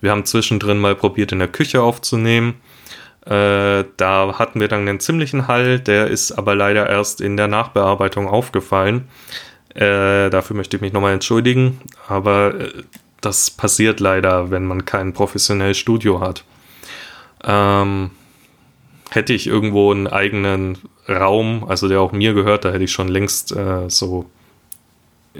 Wir 0.00 0.10
haben 0.10 0.24
zwischendrin 0.24 0.78
mal 0.78 0.94
probiert, 0.94 1.32
in 1.32 1.38
der 1.38 1.48
Küche 1.48 1.80
aufzunehmen. 1.80 2.54
Äh, 3.26 3.84
da 3.96 4.38
hatten 4.38 4.60
wir 4.60 4.68
dann 4.68 4.88
einen 4.88 5.00
ziemlichen 5.00 5.48
Hall, 5.48 5.80
der 5.80 6.06
ist 6.06 6.32
aber 6.32 6.54
leider 6.54 6.88
erst 6.88 7.20
in 7.20 7.36
der 7.36 7.48
Nachbearbeitung 7.48 8.28
aufgefallen. 8.28 9.08
Äh, 9.74 10.30
dafür 10.30 10.54
möchte 10.56 10.76
ich 10.76 10.80
mich 10.80 10.92
nochmal 10.92 11.12
entschuldigen, 11.12 11.80
aber 12.08 12.54
äh, 12.54 12.82
das 13.20 13.50
passiert 13.50 13.98
leider, 13.98 14.52
wenn 14.52 14.64
man 14.64 14.84
kein 14.84 15.12
professionelles 15.12 15.76
Studio 15.76 16.20
hat. 16.20 16.44
Ähm, 17.42 18.10
hätte 19.10 19.32
ich 19.32 19.48
irgendwo 19.48 19.90
einen 19.90 20.06
eigenen 20.06 20.78
Raum, 21.08 21.64
also 21.68 21.88
der 21.88 22.00
auch 22.00 22.12
mir 22.12 22.32
gehört, 22.32 22.64
da 22.64 22.70
hätte 22.70 22.84
ich 22.84 22.92
schon 22.92 23.08
längst 23.08 23.50
äh, 23.50 23.90
so, 23.90 24.26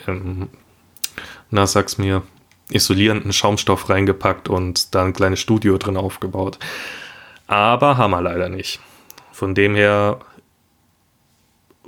ähm, 0.08 0.48
na 1.50 1.66
sag's 1.66 1.98
mir, 1.98 2.22
isolierenden 2.68 3.32
Schaumstoff 3.32 3.88
reingepackt 3.88 4.48
und 4.48 4.94
da 4.94 5.04
ein 5.04 5.12
kleines 5.12 5.38
Studio 5.38 5.78
drin 5.78 5.96
aufgebaut. 5.96 6.58
Aber 7.46 7.96
haben 7.96 8.10
wir 8.10 8.22
leider 8.22 8.48
nicht. 8.48 8.80
Von 9.32 9.54
dem 9.54 9.74
her 9.74 10.18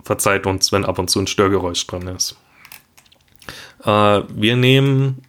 verzeiht 0.02 0.46
uns, 0.46 0.72
wenn 0.72 0.84
ab 0.84 0.98
und 0.98 1.10
zu 1.10 1.18
ein 1.18 1.26
Störgeräusch 1.26 1.86
dran 1.86 2.08
ist. 2.08 2.36
Äh, 3.84 4.22
wir 4.28 4.56
nehmen 4.56 5.22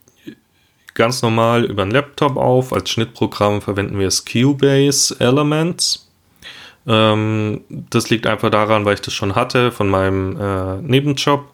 ganz 0.93 1.21
normal 1.21 1.65
über 1.65 1.83
einen 1.83 1.91
Laptop 1.91 2.37
auf. 2.37 2.73
Als 2.73 2.89
Schnittprogramm 2.89 3.61
verwenden 3.61 3.97
wir 3.97 4.05
das 4.05 4.25
Cubase 4.25 5.15
Elements. 5.19 6.09
Ähm, 6.85 7.61
das 7.69 8.09
liegt 8.09 8.27
einfach 8.27 8.49
daran, 8.49 8.85
weil 8.85 8.95
ich 8.95 9.01
das 9.01 9.13
schon 9.13 9.35
hatte 9.35 9.71
von 9.71 9.89
meinem 9.89 10.37
äh, 10.39 10.81
Nebenjob. 10.81 11.45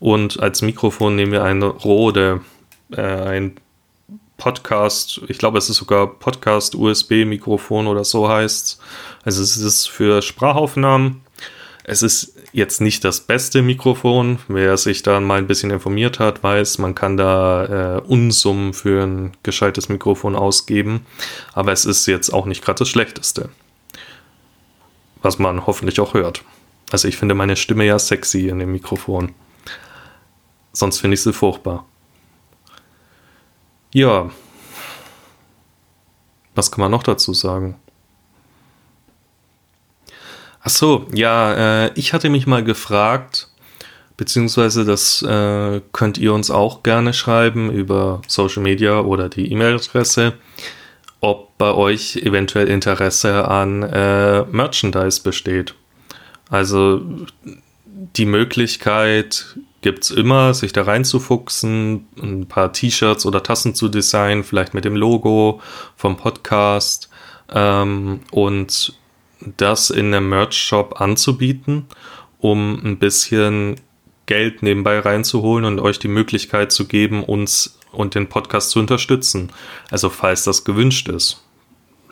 Und 0.00 0.40
als 0.40 0.62
Mikrofon 0.62 1.16
nehmen 1.16 1.32
wir 1.32 1.44
ein 1.44 1.62
Rode, 1.62 2.40
äh, 2.90 3.00
ein 3.00 3.56
Podcast, 4.42 5.20
ich 5.28 5.38
glaube, 5.38 5.58
es 5.58 5.70
ist 5.70 5.76
sogar 5.76 6.04
Podcast 6.18 6.74
USB-Mikrofon 6.74 7.86
oder 7.86 8.02
so 8.02 8.28
heißt 8.28 8.80
Also 9.22 9.40
es 9.40 9.56
ist 9.56 9.86
für 9.86 10.20
Sprachaufnahmen. 10.20 11.20
Es 11.84 12.02
ist 12.02 12.34
jetzt 12.52 12.80
nicht 12.80 13.04
das 13.04 13.20
beste 13.20 13.62
Mikrofon. 13.62 14.40
Wer 14.48 14.76
sich 14.78 15.04
da 15.04 15.20
mal 15.20 15.38
ein 15.38 15.46
bisschen 15.46 15.70
informiert 15.70 16.18
hat, 16.18 16.42
weiß, 16.42 16.78
man 16.78 16.96
kann 16.96 17.16
da 17.16 17.98
äh, 17.98 18.00
Unsummen 18.00 18.72
für 18.72 19.04
ein 19.04 19.32
gescheites 19.44 19.88
Mikrofon 19.88 20.34
ausgeben. 20.34 21.06
Aber 21.52 21.70
es 21.70 21.84
ist 21.84 22.06
jetzt 22.06 22.30
auch 22.30 22.46
nicht 22.46 22.64
gerade 22.64 22.80
das 22.80 22.88
schlechteste. 22.88 23.48
Was 25.22 25.38
man 25.38 25.68
hoffentlich 25.68 26.00
auch 26.00 26.14
hört. 26.14 26.42
Also 26.90 27.06
ich 27.06 27.16
finde 27.16 27.36
meine 27.36 27.54
Stimme 27.54 27.84
ja 27.84 27.96
sexy 27.96 28.48
in 28.48 28.58
dem 28.58 28.72
Mikrofon. 28.72 29.36
Sonst 30.72 30.98
finde 30.98 31.14
ich 31.14 31.22
sie 31.22 31.32
furchtbar. 31.32 31.86
Ja. 33.92 34.30
Was 36.54 36.70
kann 36.70 36.80
man 36.80 36.90
noch 36.90 37.02
dazu 37.02 37.34
sagen? 37.34 37.78
Ach 40.62 40.70
so, 40.70 41.06
ja, 41.12 41.86
äh, 41.86 41.90
ich 41.94 42.12
hatte 42.12 42.30
mich 42.30 42.46
mal 42.46 42.62
gefragt, 42.62 43.48
beziehungsweise 44.16 44.84
das 44.84 45.22
äh, 45.22 45.80
könnt 45.92 46.18
ihr 46.18 46.32
uns 46.32 46.50
auch 46.50 46.82
gerne 46.82 47.12
schreiben 47.12 47.70
über 47.70 48.22
Social 48.28 48.62
Media 48.62 49.00
oder 49.00 49.28
die 49.28 49.50
E-Mail-Adresse, 49.50 50.34
ob 51.20 51.56
bei 51.58 51.72
euch 51.72 52.16
eventuell 52.16 52.68
Interesse 52.68 53.48
an 53.48 53.82
äh, 53.82 54.42
Merchandise 54.44 55.22
besteht. 55.22 55.74
Also 56.48 57.02
die 58.16 58.26
Möglichkeit, 58.26 59.56
gibt 59.82 60.04
es 60.04 60.10
immer, 60.10 60.54
sich 60.54 60.72
da 60.72 60.84
reinzufuchsen, 60.84 62.06
ein 62.20 62.46
paar 62.46 62.72
T-Shirts 62.72 63.26
oder 63.26 63.42
Tassen 63.42 63.74
zu 63.74 63.88
designen, 63.88 64.44
vielleicht 64.44 64.74
mit 64.74 64.84
dem 64.84 64.96
Logo 64.96 65.60
vom 65.96 66.16
Podcast 66.16 67.10
ähm, 67.52 68.20
und 68.30 68.94
das 69.56 69.90
in 69.90 70.14
einem 70.14 70.28
Merch-Shop 70.28 71.00
anzubieten, 71.00 71.86
um 72.38 72.80
ein 72.84 72.98
bisschen 72.98 73.76
Geld 74.26 74.62
nebenbei 74.62 75.00
reinzuholen 75.00 75.64
und 75.64 75.80
euch 75.80 75.98
die 75.98 76.08
Möglichkeit 76.08 76.70
zu 76.70 76.86
geben, 76.86 77.24
uns 77.24 77.78
und 77.90 78.14
den 78.14 78.28
Podcast 78.28 78.70
zu 78.70 78.78
unterstützen. 78.78 79.50
Also 79.90 80.08
falls 80.08 80.44
das 80.44 80.64
gewünscht 80.64 81.08
ist. 81.08 81.44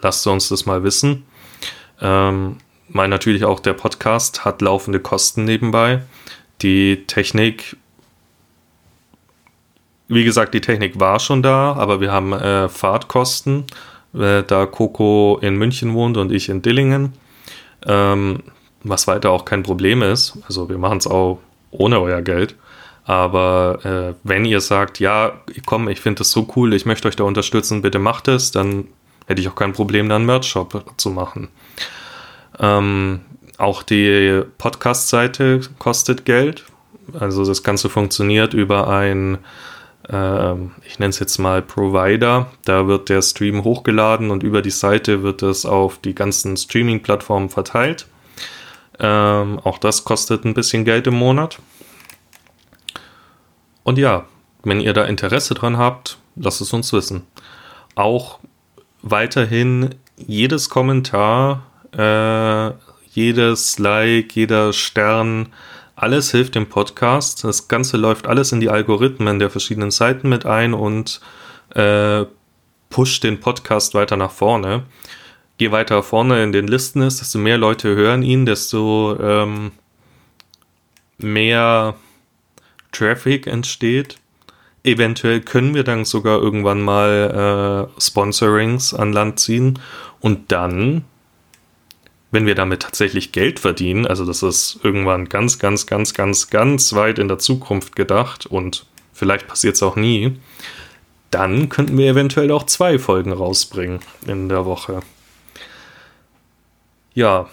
Lasst 0.02 0.26
uns 0.26 0.48
das 0.48 0.66
mal 0.66 0.82
wissen. 0.82 1.24
Ähm, 2.00 2.56
weil 2.88 3.08
natürlich 3.08 3.44
auch 3.44 3.60
der 3.60 3.74
Podcast 3.74 4.44
hat 4.44 4.62
laufende 4.62 5.00
Kosten 5.00 5.44
nebenbei. 5.44 6.02
Die 6.62 7.04
Technik, 7.06 7.76
wie 10.08 10.24
gesagt, 10.24 10.54
die 10.54 10.60
Technik 10.60 11.00
war 11.00 11.20
schon 11.20 11.42
da, 11.42 11.72
aber 11.72 12.00
wir 12.00 12.12
haben 12.12 12.32
äh, 12.32 12.68
Fahrtkosten, 12.68 13.64
äh, 14.14 14.42
da 14.42 14.66
Coco 14.66 15.38
in 15.40 15.56
München 15.56 15.94
wohnt 15.94 16.16
und 16.16 16.32
ich 16.32 16.48
in 16.48 16.62
Dillingen. 16.62 17.14
Ähm, 17.86 18.42
was 18.82 19.06
weiter 19.06 19.30
auch 19.30 19.44
kein 19.44 19.62
Problem 19.62 20.02
ist. 20.02 20.38
Also 20.46 20.68
wir 20.68 20.78
machen 20.78 20.98
es 20.98 21.06
auch 21.06 21.38
ohne 21.70 22.00
euer 22.00 22.22
Geld. 22.22 22.56
Aber 23.04 23.84
äh, 23.84 24.14
wenn 24.24 24.44
ihr 24.44 24.60
sagt, 24.60 25.00
ja, 25.00 25.32
komm, 25.66 25.88
ich 25.88 26.00
finde 26.00 26.18
das 26.18 26.30
so 26.30 26.46
cool, 26.56 26.74
ich 26.74 26.86
möchte 26.86 27.08
euch 27.08 27.16
da 27.16 27.24
unterstützen, 27.24 27.82
bitte 27.82 27.98
macht 27.98 28.28
es, 28.28 28.50
dann 28.50 28.86
hätte 29.26 29.40
ich 29.40 29.48
auch 29.48 29.54
kein 29.54 29.72
Problem, 29.72 30.08
da 30.08 30.16
einen 30.16 30.26
Merch-Shop 30.26 30.94
zu 30.96 31.10
machen. 31.10 31.48
Ähm, 32.60 33.20
auch 33.58 33.82
die 33.82 34.42
Podcast-Seite 34.58 35.60
kostet 35.78 36.24
Geld. 36.24 36.64
Also 37.18 37.44
das 37.44 37.62
Ganze 37.62 37.88
funktioniert 37.88 38.54
über 38.54 38.88
ein, 38.88 39.38
äh, 40.08 40.54
ich 40.86 40.98
nenne 40.98 41.10
es 41.10 41.18
jetzt 41.18 41.38
mal 41.38 41.62
Provider. 41.62 42.50
Da 42.64 42.86
wird 42.86 43.08
der 43.08 43.22
Stream 43.22 43.64
hochgeladen 43.64 44.30
und 44.30 44.42
über 44.42 44.62
die 44.62 44.70
Seite 44.70 45.22
wird 45.22 45.42
es 45.42 45.66
auf 45.66 45.98
die 45.98 46.14
ganzen 46.14 46.56
Streaming-Plattformen 46.56 47.48
verteilt. 47.48 48.06
Ähm, 48.98 49.58
auch 49.64 49.78
das 49.78 50.04
kostet 50.04 50.44
ein 50.44 50.54
bisschen 50.54 50.84
Geld 50.84 51.06
im 51.06 51.14
Monat. 51.14 51.58
Und 53.82 53.98
ja, 53.98 54.26
wenn 54.62 54.80
ihr 54.80 54.92
da 54.92 55.04
Interesse 55.04 55.54
dran 55.54 55.78
habt, 55.78 56.18
lasst 56.36 56.60
es 56.60 56.72
uns 56.72 56.92
wissen. 56.92 57.26
Auch 57.94 58.38
weiterhin 59.02 59.94
jedes 60.16 60.68
Kommentar 60.68 61.62
äh, 61.97 62.70
jedes 63.12 63.78
Like, 63.78 64.35
jeder 64.37 64.73
Stern, 64.73 65.49
alles 65.97 66.30
hilft 66.30 66.54
dem 66.54 66.68
Podcast. 66.68 67.44
Das 67.44 67.68
Ganze 67.68 67.97
läuft 67.97 68.26
alles 68.26 68.52
in 68.52 68.61
die 68.61 68.70
Algorithmen 68.70 69.38
der 69.38 69.50
verschiedenen 69.50 69.90
Seiten 69.90 70.28
mit 70.28 70.47
ein 70.47 70.73
und 70.73 71.20
äh, 71.75 72.25
pusht 72.88 73.25
den 73.25 73.40
Podcast 73.40 73.94
weiter 73.94 74.16
nach 74.16 74.30
vorne. 74.30 74.85
Je 75.59 75.73
weiter 75.73 76.02
vorne 76.02 76.42
in 76.42 76.52
den 76.52 76.66
Listen 76.66 77.02
ist, 77.02 77.20
desto 77.20 77.38
mehr 77.38 77.59
Leute 77.59 77.94
hören 77.94 78.23
ihn, 78.23 78.47
desto 78.47 79.16
ähm, 79.20 79.73
mehr 81.18 81.94
Traffic 82.92 83.47
entsteht. 83.47 84.16
eventuell 84.82 85.42
können 85.42 85.75
wir 85.75 85.85
dann 85.85 86.06
sogar 86.06 86.40
irgendwann 86.40 86.80
mal 86.80 87.90
äh, 87.97 88.00
Sponsorings 88.00 88.94
an 88.94 89.12
Land 89.12 89.38
ziehen 89.38 89.78
und 90.20 90.50
dann, 90.50 91.04
wenn 92.30 92.46
wir 92.46 92.54
damit 92.54 92.82
tatsächlich 92.82 93.32
Geld 93.32 93.58
verdienen, 93.58 94.06
also 94.06 94.25
das 94.25 94.42
ist 94.42 94.80
irgendwann 94.82 95.28
ganz, 95.28 95.58
ganz, 95.58 95.87
ganz, 95.87 96.14
ganz, 96.14 96.50
ganz 96.50 96.92
weit 96.92 97.18
in 97.18 97.28
der 97.28 97.38
Zukunft 97.38 97.96
gedacht 97.96 98.46
und 98.46 98.87
vielleicht 99.12 99.49
passiert 99.49 99.75
es 99.75 99.82
auch 99.82 99.96
nie, 99.96 100.38
dann 101.30 101.68
könnten 101.68 101.96
wir 101.96 102.10
eventuell 102.10 102.50
auch 102.50 102.64
zwei 102.64 102.99
Folgen 102.99 103.32
rausbringen 103.32 104.00
in 104.26 104.49
der 104.49 104.64
Woche. 104.64 105.00
Ja, 107.14 107.49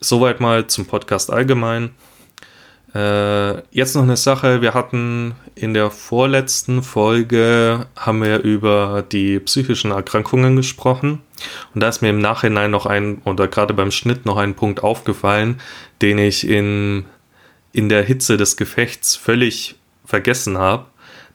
soweit 0.00 0.40
mal 0.40 0.66
zum 0.66 0.86
Podcast 0.86 1.30
allgemein. 1.30 1.90
Äh, 2.94 3.62
jetzt 3.70 3.94
noch 3.94 4.02
eine 4.02 4.16
Sache. 4.16 4.62
Wir 4.62 4.74
hatten 4.74 5.34
in 5.54 5.74
der 5.74 5.90
vorletzten 5.90 6.82
Folge 6.82 7.86
haben 7.96 8.22
wir 8.22 8.40
über 8.40 9.04
die 9.10 9.38
psychischen 9.40 9.92
Erkrankungen 9.92 10.56
gesprochen. 10.56 11.20
Und 11.74 11.82
da 11.82 11.88
ist 11.88 12.02
mir 12.02 12.10
im 12.10 12.20
Nachhinein 12.20 12.70
noch 12.70 12.86
ein, 12.86 13.22
oder 13.24 13.48
gerade 13.48 13.74
beim 13.74 13.90
Schnitt 13.90 14.26
noch 14.26 14.36
ein 14.36 14.54
Punkt 14.54 14.82
aufgefallen, 14.82 15.60
den 16.02 16.18
ich 16.18 16.48
in, 16.48 17.04
in 17.72 17.88
der 17.88 18.02
Hitze 18.02 18.36
des 18.36 18.56
Gefechts 18.56 19.16
völlig 19.16 19.76
vergessen 20.04 20.58
habe. 20.58 20.86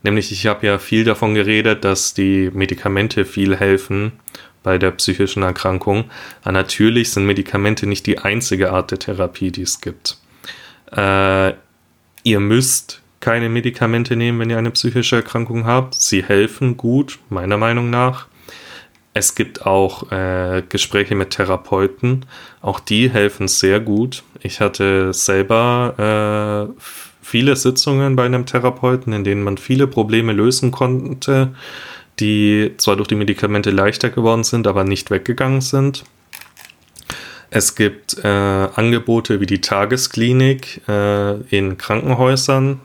Nämlich, 0.03 0.31
ich 0.31 0.45
habe 0.45 0.67
ja 0.67 0.77
viel 0.77 1.03
davon 1.03 1.33
geredet, 1.33 1.83
dass 1.83 2.13
die 2.13 2.51
Medikamente 2.53 3.25
viel 3.25 3.55
helfen 3.55 4.13
bei 4.61 4.77
der 4.77 4.91
psychischen 4.91 5.43
Erkrankung. 5.43 6.05
Aber 6.41 6.51
natürlich 6.51 7.11
sind 7.11 7.25
Medikamente 7.25 7.87
nicht 7.87 8.05
die 8.05 8.19
einzige 8.19 8.71
Art 8.71 8.91
der 8.91 8.99
Therapie, 8.99 9.51
die 9.51 9.61
es 9.61 9.81
gibt. 9.81 10.17
Äh, 10.91 11.53
ihr 12.23 12.39
müsst 12.39 13.01
keine 13.19 13.49
Medikamente 13.49 14.15
nehmen, 14.15 14.39
wenn 14.39 14.49
ihr 14.49 14.57
eine 14.57 14.71
psychische 14.71 15.17
Erkrankung 15.17 15.65
habt. 15.65 15.95
Sie 15.95 16.23
helfen 16.23 16.77
gut, 16.77 17.19
meiner 17.29 17.57
Meinung 17.57 17.89
nach. 17.89 18.27
Es 19.17 19.33
gibt 19.33 19.65
auch 19.65 20.11
äh, 20.11 20.61
Gespräche 20.67 21.15
mit 21.15 21.29
Therapeuten. 21.29 22.25
Auch 22.61 22.81
die 22.81 23.09
helfen 23.09 23.47
sehr 23.47 23.79
gut. 23.79 24.23
Ich 24.41 24.59
hatte 24.59 25.13
selber 25.13 26.67
äh, 26.77 26.81
viele 27.21 27.55
Sitzungen 27.55 28.17
bei 28.17 28.25
einem 28.25 28.45
Therapeuten, 28.45 29.13
in 29.13 29.23
denen 29.23 29.41
man 29.41 29.57
viele 29.57 29.87
Probleme 29.87 30.33
lösen 30.33 30.71
konnte, 30.71 31.55
die 32.19 32.73
zwar 32.75 32.97
durch 32.97 33.07
die 33.07 33.15
Medikamente 33.15 33.71
leichter 33.71 34.09
geworden 34.09 34.43
sind, 34.43 34.67
aber 34.67 34.83
nicht 34.83 35.09
weggegangen 35.09 35.61
sind. 35.61 36.03
Es 37.49 37.75
gibt 37.75 38.17
äh, 38.21 38.27
Angebote 38.27 39.39
wie 39.39 39.45
die 39.45 39.61
Tagesklinik 39.61 40.81
äh, 40.89 41.39
in 41.55 41.77
Krankenhäusern. 41.77 42.81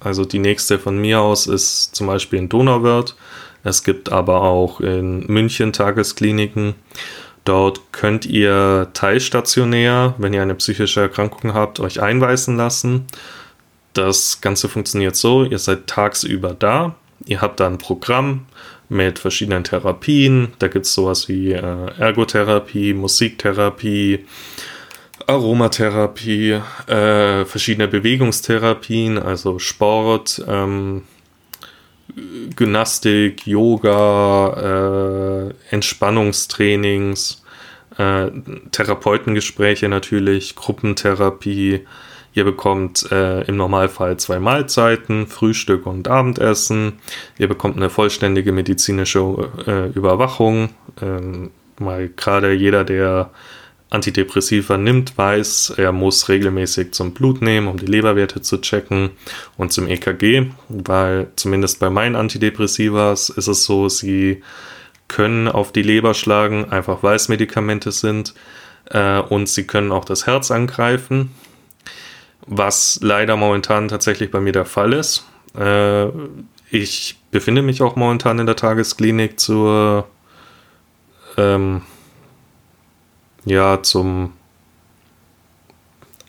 Also 0.00 0.24
die 0.24 0.38
nächste 0.38 0.78
von 0.78 0.96
mir 0.96 1.20
aus 1.20 1.46
ist 1.46 1.94
zum 1.94 2.06
Beispiel 2.06 2.38
in 2.38 2.48
Donauwörth. 2.48 3.16
Es 3.64 3.82
gibt 3.82 4.12
aber 4.12 4.42
auch 4.42 4.80
in 4.80 5.26
München 5.26 5.72
Tageskliniken. 5.72 6.74
Dort 7.44 7.92
könnt 7.92 8.26
ihr 8.26 8.88
teilstationär, 8.94 10.14
wenn 10.18 10.32
ihr 10.32 10.42
eine 10.42 10.54
psychische 10.54 11.00
Erkrankung 11.00 11.54
habt, 11.54 11.80
euch 11.80 12.00
einweisen 12.00 12.56
lassen. 12.56 13.06
Das 13.94 14.40
Ganze 14.40 14.68
funktioniert 14.68 15.16
so, 15.16 15.44
ihr 15.44 15.58
seid 15.58 15.86
tagsüber 15.86 16.54
da, 16.58 16.94
ihr 17.26 17.40
habt 17.40 17.60
da 17.60 17.66
ein 17.66 17.78
Programm 17.78 18.46
mit 18.88 19.18
verschiedenen 19.18 19.64
Therapien. 19.64 20.52
Da 20.58 20.68
gibt 20.68 20.86
es 20.86 20.94
sowas 20.94 21.28
wie 21.28 21.52
äh, 21.52 21.90
Ergotherapie, 21.98 22.92
Musiktherapie, 22.92 24.26
Aromatherapie, 25.26 26.60
äh, 26.86 27.44
verschiedene 27.44 27.88
Bewegungstherapien, 27.88 29.18
also 29.18 29.58
Sport, 29.58 30.44
ähm, 30.46 31.02
Gymnastik, 32.56 33.46
Yoga, 33.46 35.50
äh, 35.50 35.74
Entspannungstrainings, 35.74 37.42
äh, 37.98 38.30
Therapeutengespräche 38.70 39.88
natürlich, 39.88 40.54
Gruppentherapie, 40.54 41.84
Ihr 42.34 42.44
bekommt 42.44 43.10
äh, 43.12 43.42
im 43.42 43.56
Normalfall 43.56 44.16
zwei 44.16 44.40
Mahlzeiten, 44.40 45.28
Frühstück 45.28 45.86
und 45.86 46.08
Abendessen. 46.08 46.94
Ihr 47.38 47.46
bekommt 47.46 47.76
eine 47.76 47.90
vollständige 47.90 48.50
medizinische 48.50 49.50
äh, 49.66 49.88
Überwachung. 49.90 50.70
Ähm, 51.00 51.52
mal 51.78 52.08
gerade 52.08 52.52
jeder, 52.52 52.82
der 52.82 53.30
Antidepressiva 53.94 54.76
nimmt, 54.76 55.16
weiß, 55.16 55.74
er 55.76 55.92
muss 55.92 56.28
regelmäßig 56.28 56.92
zum 56.92 57.14
Blut 57.14 57.40
nehmen, 57.40 57.68
um 57.68 57.78
die 57.78 57.86
Leberwerte 57.86 58.42
zu 58.42 58.60
checken 58.60 59.10
und 59.56 59.72
zum 59.72 59.88
EKG, 59.88 60.50
weil 60.68 61.28
zumindest 61.36 61.80
bei 61.80 61.88
meinen 61.88 62.16
Antidepressivas 62.16 63.30
ist 63.30 63.48
es 63.48 63.64
so, 63.64 63.88
sie 63.88 64.42
können 65.08 65.48
auf 65.48 65.72
die 65.72 65.82
Leber 65.82 66.14
schlagen, 66.14 66.66
einfach 66.70 67.02
weil 67.02 67.16
es 67.16 67.28
Medikamente 67.28 67.92
sind 67.92 68.34
äh, 68.90 69.20
und 69.20 69.48
sie 69.48 69.66
können 69.66 69.92
auch 69.92 70.04
das 70.04 70.26
Herz 70.26 70.50
angreifen 70.50 71.30
was 72.46 72.98
leider 73.02 73.36
momentan 73.36 73.88
tatsächlich 73.88 74.30
bei 74.30 74.40
mir 74.40 74.52
der 74.52 74.64
Fall 74.64 74.92
ist. 74.92 75.26
Äh, 75.58 76.08
ich 76.70 77.18
befinde 77.30 77.62
mich 77.62 77.82
auch 77.82 77.96
momentan 77.96 78.38
in 78.38 78.46
der 78.46 78.56
Tagesklinik 78.56 79.38
zur, 79.38 80.08
ähm, 81.36 81.82
ja, 83.44 83.82
zum, 83.82 84.32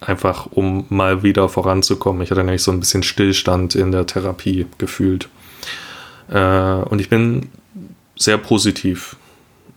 einfach 0.01 0.47
um 0.51 0.86
mal 0.89 1.23
wieder 1.23 1.49
voranzukommen. 1.49 2.21
Ich 2.21 2.32
hatte 2.32 2.43
nämlich 2.43 2.63
so 2.63 2.71
ein 2.71 2.80
bisschen 2.80 3.04
Stillstand 3.04 3.75
in 3.75 3.91
der 3.91 4.06
Therapie 4.06 4.67
gefühlt. 4.78 5.30
Äh, 6.30 6.39
und 6.39 6.99
ich 6.99 7.10
bin 7.10 7.49
sehr 8.15 8.38
positiv 8.38 9.15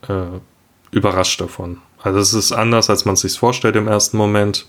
äh, 0.08 0.38
überrascht 0.90 1.40
davon. 1.40 1.78
Also 2.02 2.20
es 2.20 2.32
ist 2.32 2.52
anders, 2.52 2.90
als 2.90 3.04
man 3.04 3.14
es 3.14 3.20
sich 3.20 3.38
vorstellt 3.38 3.76
im 3.76 3.88
ersten 3.88 4.16
Moment 4.16 4.66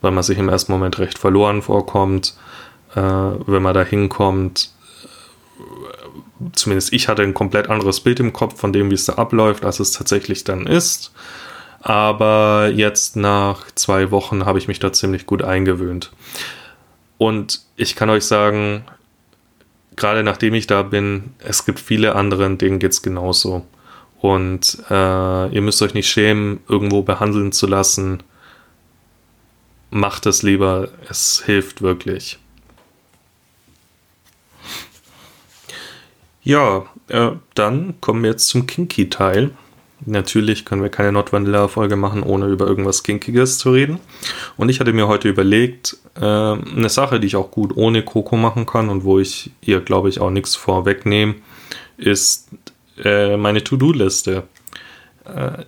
weil 0.00 0.12
man 0.12 0.22
sich 0.22 0.38
im 0.38 0.48
ersten 0.48 0.72
Moment 0.72 0.98
recht 0.98 1.18
verloren 1.18 1.62
vorkommt. 1.62 2.34
Äh, 2.94 3.00
wenn 3.00 3.62
man 3.62 3.74
da 3.74 3.82
hinkommt, 3.82 4.70
zumindest 6.52 6.92
ich 6.92 7.08
hatte 7.08 7.22
ein 7.22 7.34
komplett 7.34 7.68
anderes 7.68 8.00
Bild 8.00 8.20
im 8.20 8.32
Kopf 8.32 8.58
von 8.58 8.72
dem, 8.72 8.90
wie 8.90 8.94
es 8.94 9.04
da 9.04 9.14
abläuft, 9.14 9.64
als 9.64 9.80
es 9.80 9.92
tatsächlich 9.92 10.44
dann 10.44 10.66
ist. 10.66 11.12
Aber 11.88 12.70
jetzt 12.74 13.16
nach 13.16 13.70
zwei 13.74 14.10
Wochen 14.10 14.44
habe 14.44 14.58
ich 14.58 14.68
mich 14.68 14.78
da 14.78 14.92
ziemlich 14.92 15.24
gut 15.24 15.42
eingewöhnt. 15.42 16.12
Und 17.16 17.62
ich 17.76 17.96
kann 17.96 18.10
euch 18.10 18.24
sagen, 18.24 18.84
gerade 19.96 20.22
nachdem 20.22 20.52
ich 20.52 20.66
da 20.66 20.82
bin, 20.82 21.34
es 21.38 21.64
gibt 21.64 21.80
viele 21.80 22.14
andere, 22.14 22.54
denen 22.56 22.78
geht 22.78 22.92
es 22.92 23.02
genauso. 23.02 23.64
Und 24.20 24.78
äh, 24.90 25.48
ihr 25.48 25.62
müsst 25.62 25.80
euch 25.80 25.94
nicht 25.94 26.10
schämen, 26.10 26.60
irgendwo 26.68 27.02
behandeln 27.02 27.52
zu 27.52 27.66
lassen 27.66 28.22
macht 29.90 30.26
es 30.26 30.42
lieber, 30.42 30.88
es 31.08 31.42
hilft 31.44 31.82
wirklich. 31.82 32.38
Ja, 36.42 36.86
äh, 37.08 37.32
dann 37.54 38.00
kommen 38.00 38.22
wir 38.22 38.30
jetzt 38.30 38.48
zum 38.48 38.66
Kinky-Teil. 38.66 39.50
Natürlich 40.06 40.64
können 40.64 40.82
wir 40.82 40.90
keine 40.90 41.12
Not 41.12 41.32
Vanilla-Folge 41.32 41.96
machen, 41.96 42.22
ohne 42.22 42.46
über 42.46 42.66
irgendwas 42.66 43.02
Kinkiges 43.02 43.58
zu 43.58 43.72
reden. 43.72 43.98
Und 44.56 44.68
ich 44.68 44.80
hatte 44.80 44.92
mir 44.92 45.08
heute 45.08 45.28
überlegt, 45.28 45.96
äh, 46.16 46.24
eine 46.24 46.88
Sache, 46.88 47.18
die 47.18 47.26
ich 47.26 47.36
auch 47.36 47.50
gut 47.50 47.76
ohne 47.76 48.02
Coco 48.02 48.36
machen 48.36 48.64
kann 48.64 48.88
und 48.88 49.04
wo 49.04 49.18
ich 49.18 49.50
ihr, 49.60 49.80
glaube 49.80 50.08
ich, 50.08 50.20
auch 50.20 50.30
nichts 50.30 50.54
vorwegnehme, 50.54 51.34
ist 51.96 52.48
äh, 53.04 53.36
meine 53.36 53.64
To-Do-Liste. 53.64 54.44
Äh, 55.24 55.64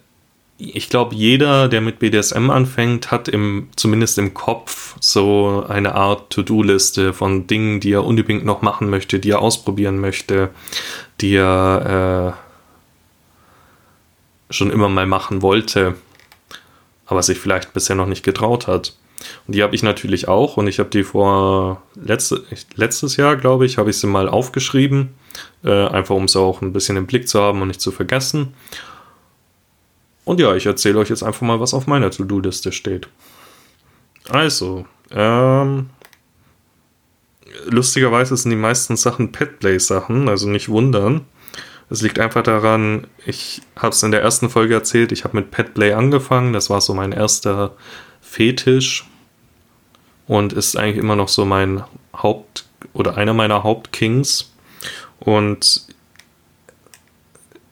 ich 0.59 0.91
glaube, 0.91 1.15
jeder, 1.15 1.69
der 1.69 1.81
mit 1.81 1.99
BDSM 2.01 2.51
anfängt, 2.51 3.11
hat 3.11 3.29
im, 3.29 3.71
zumindest 3.77 4.19
im 4.19 4.35
Kopf 4.35 4.97
so 5.01 5.65
eine 5.67 5.95
Art 5.95 6.31
To-Do-Liste 6.31 7.15
von 7.15 7.47
Dingen, 7.47 7.81
die 7.81 7.93
er 7.93 8.05
unbedingt 8.05 8.45
noch 8.45 8.61
machen 8.61 8.91
möchte, 8.91 9.19
die 9.19 9.31
er 9.31 9.41
ausprobieren 9.41 9.99
möchte, 9.99 10.51
die 11.21 11.37
er 11.37 12.37
äh, 12.37 12.50
schon 14.51 14.71
immer 14.71 14.89
mal 14.89 15.07
machen 15.07 15.43
wollte, 15.43 15.95
aber 17.07 17.23
sich 17.23 17.39
vielleicht 17.39 17.73
bisher 17.73 17.97
noch 17.97 18.07
nicht 18.07 18.25
getraut 18.25 18.67
hat. 18.67 18.97
Und 19.47 19.55
die 19.55 19.63
habe 19.63 19.75
ich 19.75 19.83
natürlich 19.83 20.29
auch 20.29 20.57
und 20.57 20.67
ich 20.67 20.79
habe 20.79 20.91
die 20.91 21.05
vor 21.05 21.83
letzte, 21.95 22.45
letztes 22.75 23.17
Jahr, 23.17 23.37
glaube 23.37 23.67
ich, 23.67 23.79
habe 23.79 23.91
ich 23.91 23.99
sie 23.99 24.07
mal 24.07 24.29
aufgeschrieben, 24.29 25.11
äh, 25.65 25.87
einfach 25.89 26.15
um 26.15 26.29
sie 26.29 26.41
auch 26.41 26.63
ein 26.63 26.73
bisschen 26.73 26.97
im 26.97 27.07
Blick 27.07 27.29
zu 27.29 27.41
haben 27.41 27.61
und 27.61 27.69
nicht 27.69 27.81
zu 27.81 27.91
vergessen. 27.91 28.55
Und 30.25 30.41
ja, 30.41 30.55
ich 30.55 30.67
erzähle 30.67 30.99
euch 30.99 31.11
jetzt 31.11 31.23
einfach 31.23 31.43
mal, 31.43 31.61
was 31.61 31.75
auf 31.75 31.87
meiner 31.87 32.11
To-Do-Liste 32.11 32.73
steht. 32.73 33.09
Also, 34.29 34.87
ähm, 35.11 35.91
lustigerweise 37.65 38.37
sind 38.37 38.51
die 38.51 38.57
meisten 38.57 38.97
Sachen 38.97 39.33
Petplay-Sachen, 39.33 40.29
also 40.29 40.49
nicht 40.49 40.69
wundern. 40.69 41.23
Es 41.91 42.03
liegt 42.03 42.21
einfach 42.21 42.45
daran, 42.45 43.09
ich 43.27 43.63
habe 43.75 43.93
es 43.93 44.03
in 44.05 44.13
der 44.13 44.23
ersten 44.23 44.49
Folge 44.49 44.75
erzählt, 44.75 45.11
ich 45.11 45.25
habe 45.25 45.37
mit 45.37 45.51
Petplay 45.51 45.93
angefangen, 45.93 46.53
das 46.53 46.71
war 46.71 46.81
so 46.81 46.95
mein 46.95 47.11
erster 47.11 47.75
Fetisch 48.21 49.07
und 50.29 50.53
ist 50.53 50.77
eigentlich 50.77 50.99
immer 50.99 51.17
noch 51.17 51.29
so 51.29 51.45
mein 51.45 51.83
Haupt 52.17 52.65
oder 52.93 53.17
einer 53.17 53.35
meiner 53.35 53.65
Hauptkings. 53.65 54.53
Und 55.19 55.87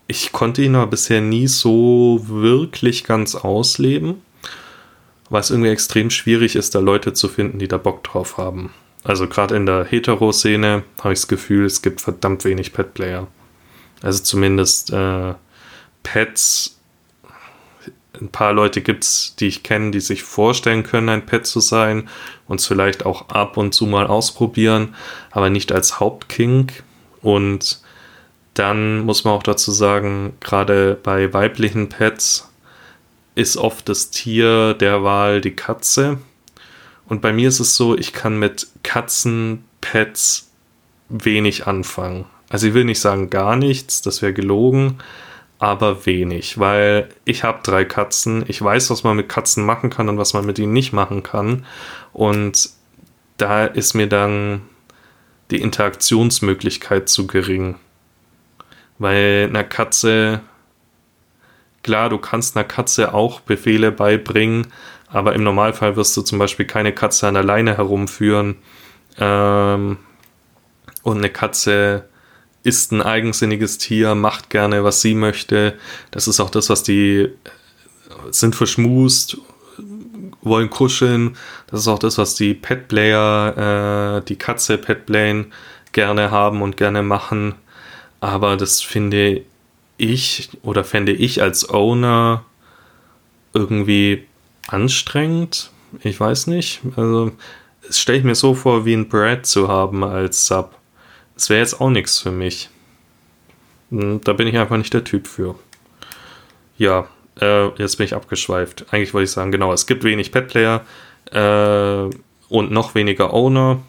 ich 0.09 0.33
konnte 0.33 0.63
ihn 0.63 0.75
aber 0.75 0.89
bisher 0.89 1.21
nie 1.21 1.47
so 1.47 2.21
wirklich 2.27 3.05
ganz 3.05 3.37
ausleben, 3.37 4.23
weil 5.31 5.43
es 5.43 5.51
irgendwie 5.51 5.71
extrem 5.71 6.11
schwierig 6.11 6.57
ist, 6.57 6.75
da 6.75 6.81
Leute 6.81 7.13
zu 7.13 7.29
finden, 7.29 7.61
die 7.61 7.69
da 7.69 7.77
Bock 7.77 8.03
drauf 8.03 8.37
haben. 8.37 8.73
Also 9.05 9.29
gerade 9.29 9.55
in 9.55 9.65
der 9.65 9.85
Hetero-Szene 9.85 10.83
habe 11.03 11.13
ich 11.13 11.21
das 11.21 11.29
Gefühl, 11.29 11.67
es 11.67 11.83
gibt 11.83 12.01
verdammt 12.01 12.45
wenig 12.45 12.73
Pet-Player. 12.73 13.29
Also 14.03 14.23
zumindest 14.23 14.93
äh, 14.93 15.35
Pets. 16.03 16.77
Ein 18.21 18.31
paar 18.31 18.53
Leute 18.53 18.81
gibt 18.81 19.05
es, 19.05 19.37
die 19.39 19.47
ich 19.47 19.63
kenne, 19.63 19.93
die 19.93 20.01
sich 20.01 20.25
vorstellen 20.25 20.83
können, 20.83 21.09
ein 21.09 21.27
Pet 21.27 21.47
zu 21.47 21.61
sein 21.61 22.09
und 22.49 22.61
es 22.61 22.67
vielleicht 22.67 23.07
auch 23.07 23.29
ab 23.29 23.57
und 23.57 23.73
zu 23.73 23.87
mal 23.87 24.09
ausprobieren, 24.09 24.95
aber 25.31 25.51
nicht 25.51 25.71
als 25.71 26.01
Hauptking. 26.01 26.73
Und 27.23 27.81
dann 28.55 29.01
muss 29.01 29.23
man 29.23 29.35
auch 29.35 29.45
dazu 29.45 29.71
sagen, 29.71 30.33
gerade 30.41 30.99
bei 31.01 31.33
weiblichen 31.33 31.89
Pets 31.89 32.51
ist 33.37 33.57
oft 33.57 33.89
das 33.89 34.11
Tier 34.11 34.75
der 34.75 35.05
Wahl 35.05 35.41
die 35.41 35.55
Katze. 35.55 36.19
Und 37.07 37.23
bei 37.23 37.33
mir 37.33 37.49
ist 37.49 37.61
es 37.61 37.77
so, 37.77 37.97
ich 37.97 38.13
kann 38.13 38.39
mit 38.39 38.67
Katzenpets 38.83 40.51
wenig 41.09 41.69
anfangen. 41.69 42.27
Also 42.51 42.69
ich 42.69 42.75
will 42.75 42.85
nicht 42.85 43.01
sagen 43.01 43.31
gar 43.31 43.57
nichts, 43.57 44.03
das 44.03 44.23
wäre 44.23 44.33
gelogen, 44.33 44.99
aber 45.59 46.07
wenig, 46.07 46.59
weil 46.59 47.09
ich 47.25 47.45
habe 47.45 47.61
drei 47.63 47.85
Katzen, 47.85 48.45
ich 48.49 48.63
weiß, 48.63 48.91
was 48.91 49.05
man 49.05 49.17
mit 49.17 49.29
Katzen 49.29 49.65
machen 49.65 49.91
kann 49.91 50.09
und 50.09 50.19
was 50.19 50.33
man 50.33 50.47
mit 50.47 50.59
ihnen 50.59 50.73
nicht 50.73 50.93
machen 50.93 51.23
kann. 51.23 51.67
Und 52.13 52.71
da 53.37 53.67
ist 53.67 53.95
mir 53.95 54.07
dann 54.07 54.63
die 55.51 55.61
Interaktionsmöglichkeit 55.61 57.09
zu 57.09 57.27
gering. 57.27 57.77
Weil 58.99 59.47
einer 59.49 59.65
Katze, 59.65 60.41
klar, 61.83 62.09
du 62.09 62.19
kannst 62.19 62.57
einer 62.57 62.65
Katze 62.67 63.15
auch 63.15 63.41
Befehle 63.41 63.93
beibringen, 63.93 64.69
aber 65.11 65.35
im 65.35 65.43
Normalfall 65.43 65.97
wirst 65.97 66.17
du 66.17 66.23
zum 66.23 66.39
Beispiel 66.39 66.67
keine 66.67 66.93
Katze 66.93 67.29
an 67.29 67.35
der 67.35 67.45
Leine 67.45 67.77
herumführen. 67.77 68.57
Ähm, 69.19 69.99
und 71.03 71.19
eine 71.19 71.31
Katze 71.31 72.08
ist 72.69 72.93
ein 72.93 73.03
eigensinniges 73.03 73.79
Tier, 73.79 74.15
macht 74.15 74.51
gerne, 74.51 74.85
was 74.85 75.01
sie 75.01 75.15
möchte. 75.15 75.75
Das 76.11 76.29
ist 76.29 76.41
auch 76.41 76.51
das, 76.51 76.69
was 76.69 76.83
die 76.83 77.21
äh, 77.21 77.31
sind 78.31 78.55
verschmust, 78.55 79.39
wollen 80.43 80.71
kuscheln. 80.71 81.37
Das 81.69 81.81
ist 81.81 81.89
auch 81.89 81.99
das, 81.99 82.19
was 82.19 82.35
die 82.35 82.55
Petplayer, 82.55 84.19
äh, 84.19 84.25
die 84.27 84.37
Katze 84.37 84.79
Petplayen 84.79 85.53
gerne 85.93 86.31
haben 86.31 86.63
und 86.63 86.77
gerne 86.77 87.03
machen. 87.03 87.55
Aber 88.21 88.57
das 88.57 88.83
finde 88.83 89.43
ich 89.97 90.51
oder 90.63 90.85
fände 90.85 91.13
ich 91.13 91.43
als 91.43 91.69
Owner 91.71 92.45
irgendwie 93.53 94.27
anstrengend. 94.69 95.71
Ich 96.03 96.21
weiß 96.21 96.47
nicht. 96.49 96.81
Also, 96.97 97.33
es 97.89 97.99
stelle 97.99 98.19
ich 98.19 98.25
mir 98.25 98.35
so 98.35 98.55
vor, 98.55 98.85
wie 98.85 98.95
ein 98.95 99.09
Brad 99.09 99.47
zu 99.47 99.69
haben 99.69 100.05
als 100.05 100.47
Sub. 100.47 100.78
Das 101.39 101.51
wäre 101.51 101.61
jetzt 101.61 101.81
auch 101.81 101.89
nichts 101.89 102.19
für 102.19 102.33
mich. 102.33 102.69
Hm, 103.91 104.21
da 104.25 104.33
bin 104.33 104.49
ich 104.49 104.59
einfach 104.59 104.77
nicht 104.77 104.93
der 104.93 105.05
Typ 105.05 105.29
für. 105.29 105.55
Ja, 106.77 107.07
äh, 107.41 107.69
jetzt 107.81 107.97
bin 107.97 108.07
ich 108.07 108.15
abgeschweift. 108.15 108.87
Eigentlich 108.91 109.15
wollte 109.15 109.27
ich 109.27 109.31
sagen, 109.31 109.53
genau, 109.53 109.73
es 109.73 109.87
gibt 109.87 110.03
wenig 110.03 110.33
Petplayer 110.33 110.85
äh, 111.31 112.11
und 112.49 112.73
noch 112.73 112.97
weniger 112.97 113.33
Owner 113.33 113.81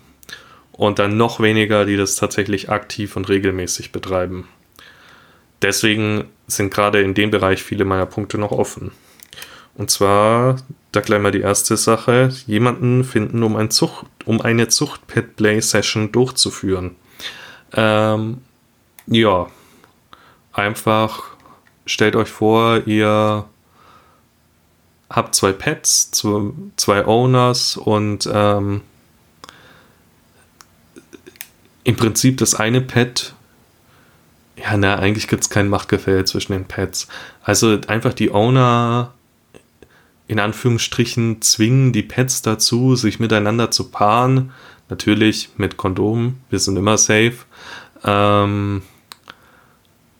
und 0.74 1.00
dann 1.00 1.18
noch 1.18 1.40
weniger, 1.40 1.86
die 1.86 1.98
das 1.98 2.18
tatsächlich 2.18 2.70
aktiv 2.70 3.16
und 3.16 3.28
regelmäßig 3.30 3.92
betreiben. 3.92 4.48
Deswegen 5.64 6.26
sind 6.46 6.72
gerade 6.72 7.02
in 7.02 7.16
dem 7.16 7.32
Bereich 7.32 7.64
viele 7.64 7.84
meiner 7.84 8.06
Punkte 8.06 8.38
noch 8.38 8.52
offen. 8.52 8.92
Und 9.74 9.90
zwar, 9.90 10.58
da 10.92 11.02
gleich 11.02 11.20
mal 11.20 11.32
die 11.32 11.42
erste 11.42 11.78
Sache, 11.78 12.30
jemanden 12.46 13.04
finden, 13.04 13.42
um, 13.42 13.56
ein 13.56 13.72
Zucht, 13.72 14.06
um 14.26 14.40
eine 14.40 14.68
Zucht-Pet-Play-Session 14.68 16.12
durchzuführen. 16.12 16.96
Ähm, 17.74 18.42
ja, 19.08 19.48
einfach 20.54 21.24
stellt 21.86 22.16
euch 22.16 22.30
vor, 22.30 22.88
ihr 22.88 23.46
habt 25.10 25.36
zwei 25.36 25.52
Pets, 25.52 26.12
zwei 26.12 27.06
Owners 27.06 27.78
und 27.78 28.30
ähm, 28.32 28.82
im 31.84 31.96
Prinzip 31.96 32.38
das 32.38 32.56
eine 32.56 32.82
Pet, 32.82 33.34
ja, 34.56 34.78
na, 34.78 34.98
eigentlich 35.00 35.28
gibt 35.28 35.44
es 35.44 35.50
kein 35.50 35.70
Machtgefälle 35.70 36.26
zwischen 36.26 36.52
den 36.52 36.66
Pets. 36.66 37.08
Also 37.42 37.80
einfach 37.88 38.14
die 38.14 38.32
Owner 38.32 39.14
in 40.28 40.40
Anführungsstrichen 40.40 41.42
zwingen 41.42 41.92
die 41.92 42.04
Pets 42.04 42.44
dazu, 42.44 42.96
sich 42.96 43.20
miteinander 43.20 43.72
zu 43.72 43.90
paaren. 43.90 44.52
Natürlich 44.90 45.50
mit 45.58 45.78
Kondom, 45.78 46.38
wir 46.50 46.60
sind 46.60 46.78
immer 46.78 46.98
safe. 46.98 47.38
Ähm, 48.04 48.82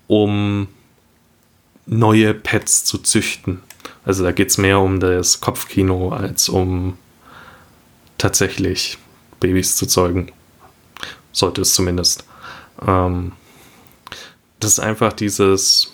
um 0.08 0.68
neue 1.86 2.34
Pets 2.34 2.86
zu 2.86 2.98
züchten. 3.00 3.62
Also 4.06 4.24
da 4.24 4.32
geht 4.32 4.50
es 4.50 4.58
mehr 4.58 4.80
um 4.80 5.00
das 5.00 5.42
Kopfkino 5.42 6.10
als 6.10 6.50
um 6.50 6.98
tatsächlich 8.18 8.98
Babys 9.40 9.76
zu 9.76 9.86
zeugen. 9.86 10.32
Sollte 11.32 11.62
es 11.62 11.74
zumindest. 11.74 12.26
Ähm, 12.86 13.34
das 14.60 14.74
ist 14.74 14.80
einfach 14.80 15.14
dieses 15.14 15.94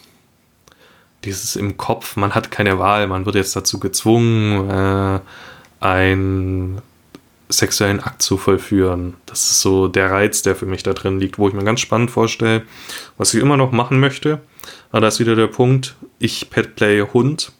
dieses 1.25 1.55
im 1.55 1.75
Kopf, 1.75 2.15
man 2.15 2.35
hat 2.35 2.51
keine 2.51 2.79
Wahl, 2.79 3.07
man 3.07 3.25
wird 3.25 3.35
jetzt 3.35 3.55
dazu 3.55 3.79
gezwungen, 3.79 4.69
äh, 4.69 5.19
einen 5.79 6.81
sexuellen 7.49 7.99
Akt 7.99 8.21
zu 8.21 8.37
vollführen. 8.37 9.15
Das 9.25 9.49
ist 9.49 9.61
so 9.61 9.87
der 9.87 10.11
Reiz, 10.11 10.41
der 10.41 10.55
für 10.55 10.65
mich 10.65 10.83
da 10.83 10.93
drin 10.93 11.19
liegt, 11.19 11.37
wo 11.37 11.47
ich 11.47 11.53
mir 11.53 11.63
ganz 11.63 11.79
spannend 11.79 12.11
vorstelle, 12.11 12.63
was 13.17 13.33
ich 13.33 13.41
immer 13.41 13.57
noch 13.57 13.71
machen 13.71 13.99
möchte. 13.99 14.41
Aber 14.91 15.01
da 15.01 15.07
ist 15.07 15.19
wieder 15.19 15.35
der 15.35 15.47
Punkt, 15.47 15.95
ich 16.19 16.49
Petplay 16.49 17.01
Hund 17.01 17.51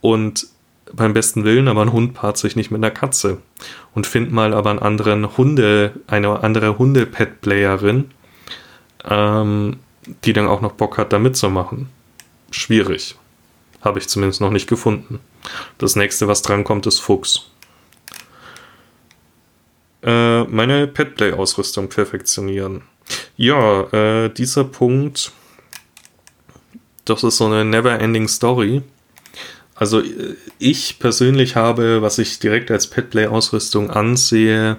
und 0.00 0.46
beim 0.92 1.12
besten 1.12 1.44
Willen, 1.44 1.68
aber 1.68 1.82
ein 1.82 1.92
Hund 1.92 2.14
paart 2.14 2.38
sich 2.38 2.56
nicht 2.56 2.70
mit 2.70 2.78
einer 2.78 2.90
Katze. 2.90 3.38
Und 3.94 4.06
find 4.06 4.32
mal 4.32 4.54
aber 4.54 4.70
einen 4.70 4.78
anderen 4.78 5.36
Hunde, 5.36 5.92
eine 6.06 6.42
andere 6.42 6.78
Hunde-Pet-Playerin, 6.78 8.10
ähm, 9.04 9.76
die 10.24 10.32
dann 10.32 10.46
auch 10.46 10.60
noch 10.60 10.72
Bock 10.72 10.98
hat, 10.98 11.12
da 11.12 11.18
mitzumachen 11.18 11.88
schwierig. 12.54 13.16
Habe 13.82 13.98
ich 13.98 14.08
zumindest 14.08 14.40
noch 14.40 14.50
nicht 14.50 14.68
gefunden. 14.68 15.20
Das 15.78 15.96
nächste, 15.96 16.28
was 16.28 16.42
drankommt, 16.42 16.86
ist 16.86 17.00
Fuchs. 17.00 17.50
Äh, 20.04 20.44
meine 20.44 20.86
Petplay-Ausrüstung 20.86 21.88
perfektionieren. 21.88 22.82
Ja, 23.36 23.82
äh, 23.92 24.28
dieser 24.28 24.64
Punkt, 24.64 25.32
das 27.04 27.24
ist 27.24 27.38
so 27.38 27.46
eine 27.46 27.64
never-ending 27.64 28.28
Story. 28.28 28.82
Also 29.74 30.00
äh, 30.00 30.36
ich 30.58 30.98
persönlich 30.98 31.56
habe, 31.56 32.02
was 32.02 32.18
ich 32.18 32.38
direkt 32.38 32.70
als 32.70 32.86
Petplay-Ausrüstung 32.86 33.90
ansehe, 33.90 34.76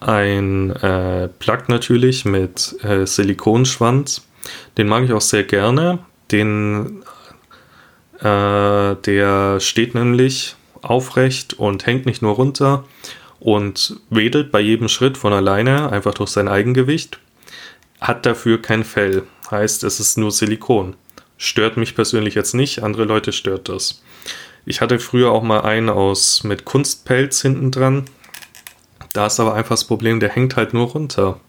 ein 0.00 0.70
äh, 0.76 1.28
Plug 1.28 1.64
natürlich 1.68 2.24
mit 2.24 2.76
äh, 2.84 3.04
Silikonschwanz. 3.04 4.22
Den 4.76 4.86
mag 4.86 5.04
ich 5.04 5.12
auch 5.12 5.20
sehr 5.20 5.42
gerne. 5.42 5.98
Den 6.30 7.02
äh, 8.20 8.94
der 8.94 9.60
steht 9.60 9.94
nämlich 9.94 10.54
aufrecht 10.82 11.54
und 11.54 11.86
hängt 11.86 12.06
nicht 12.06 12.22
nur 12.22 12.34
runter 12.34 12.84
und 13.40 14.00
wedelt 14.10 14.50
bei 14.50 14.60
jedem 14.60 14.88
Schritt 14.88 15.16
von 15.16 15.32
alleine, 15.32 15.90
einfach 15.90 16.14
durch 16.14 16.30
sein 16.30 16.48
Eigengewicht. 16.48 17.18
Hat 18.00 18.26
dafür 18.26 18.60
kein 18.60 18.84
Fell, 18.84 19.24
heißt 19.50 19.84
es 19.84 20.00
ist 20.00 20.18
nur 20.18 20.30
Silikon. 20.30 20.96
Stört 21.36 21.76
mich 21.76 21.94
persönlich 21.94 22.34
jetzt 22.34 22.54
nicht, 22.54 22.82
andere 22.82 23.04
Leute 23.04 23.32
stört 23.32 23.68
das. 23.68 24.02
Ich 24.66 24.80
hatte 24.80 24.98
früher 24.98 25.30
auch 25.30 25.42
mal 25.42 25.62
einen 25.62 25.88
aus 25.88 26.44
mit 26.44 26.64
Kunstpelz 26.64 27.40
hinten 27.40 27.70
dran. 27.70 28.04
Da 29.12 29.26
ist 29.26 29.40
aber 29.40 29.54
einfach 29.54 29.70
das 29.70 29.84
Problem, 29.84 30.20
der 30.20 30.28
hängt 30.28 30.56
halt 30.56 30.74
nur 30.74 30.88
runter. 30.88 31.40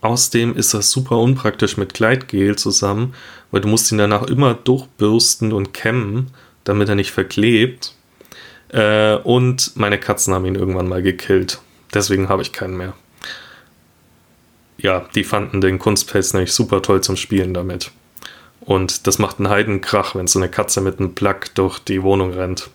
Außerdem 0.00 0.54
ist 0.54 0.74
das 0.74 0.90
super 0.90 1.18
unpraktisch 1.18 1.76
mit 1.76 1.94
Gleitgel 1.94 2.56
zusammen, 2.56 3.14
weil 3.50 3.60
du 3.60 3.68
musst 3.68 3.90
ihn 3.90 3.98
danach 3.98 4.22
immer 4.22 4.54
durchbürsten 4.54 5.52
und 5.52 5.74
kämmen, 5.74 6.30
damit 6.64 6.88
er 6.88 6.94
nicht 6.94 7.10
verklebt. 7.10 7.94
Äh, 8.70 9.16
und 9.16 9.76
meine 9.76 9.98
Katzen 9.98 10.34
haben 10.34 10.46
ihn 10.46 10.54
irgendwann 10.54 10.88
mal 10.88 11.02
gekillt. 11.02 11.60
Deswegen 11.94 12.28
habe 12.28 12.42
ich 12.42 12.52
keinen 12.52 12.76
mehr. 12.76 12.92
Ja, 14.76 15.06
die 15.14 15.24
fanden 15.24 15.60
den 15.60 15.78
Kunstpelz 15.78 16.34
nämlich 16.34 16.52
super 16.52 16.82
toll 16.82 17.00
zum 17.00 17.16
Spielen 17.16 17.54
damit. 17.54 17.90
Und 18.60 19.06
das 19.06 19.18
macht 19.18 19.38
einen 19.38 19.48
Heidenkrach, 19.48 20.14
wenn 20.14 20.26
so 20.26 20.38
eine 20.38 20.48
Katze 20.48 20.80
mit 20.80 20.98
einem 20.98 21.14
Plug 21.14 21.40
durch 21.54 21.78
die 21.78 22.02
Wohnung 22.02 22.32
rennt. 22.32 22.70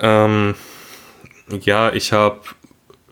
Ähm, 0.00 0.54
ja, 1.48 1.92
ich 1.92 2.12
habe 2.12 2.40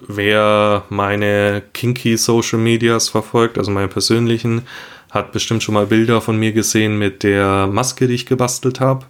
wer 0.06 0.84
meine 0.88 1.62
kinky 1.72 2.16
Social 2.16 2.58
Medias 2.58 3.08
verfolgt, 3.08 3.58
also 3.58 3.70
meine 3.70 3.88
persönlichen, 3.88 4.62
hat 5.10 5.32
bestimmt 5.32 5.62
schon 5.62 5.74
mal 5.74 5.86
Bilder 5.86 6.20
von 6.20 6.38
mir 6.38 6.52
gesehen 6.52 6.98
mit 6.98 7.22
der 7.22 7.66
Maske, 7.66 8.06
die 8.06 8.14
ich 8.14 8.26
gebastelt 8.26 8.80
habe. 8.80 9.06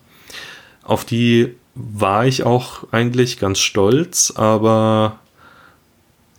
Auf 0.82 1.04
die 1.04 1.54
war 1.74 2.26
ich 2.26 2.44
auch 2.44 2.84
eigentlich 2.90 3.38
ganz 3.38 3.58
stolz, 3.58 4.32
aber 4.36 5.18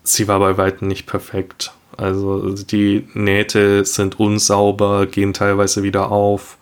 sie 0.04 0.28
war 0.28 0.40
bei 0.40 0.58
weitem 0.58 0.88
nicht 0.88 1.08
perfekt. 1.08 1.72
Also 1.98 2.54
die 2.54 3.08
Nähte 3.14 3.86
sind 3.86 4.20
unsauber, 4.20 5.06
gehen 5.06 5.34
teilweise 5.34 5.84
wieder 5.84 6.12
auf. 6.12 6.58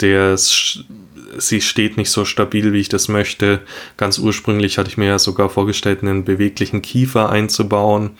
Der 0.00 0.36
sie 0.36 1.60
steht 1.60 1.96
nicht 1.96 2.10
so 2.10 2.24
stabil, 2.24 2.72
wie 2.72 2.80
ich 2.80 2.88
das 2.88 3.08
möchte. 3.08 3.60
Ganz 3.96 4.18
ursprünglich 4.18 4.78
hatte 4.78 4.88
ich 4.88 4.96
mir 4.96 5.06
ja 5.06 5.18
sogar 5.18 5.50
vorgestellt, 5.50 6.02
einen 6.02 6.24
beweglichen 6.24 6.82
Kiefer 6.82 7.30
einzubauen. 7.30 8.10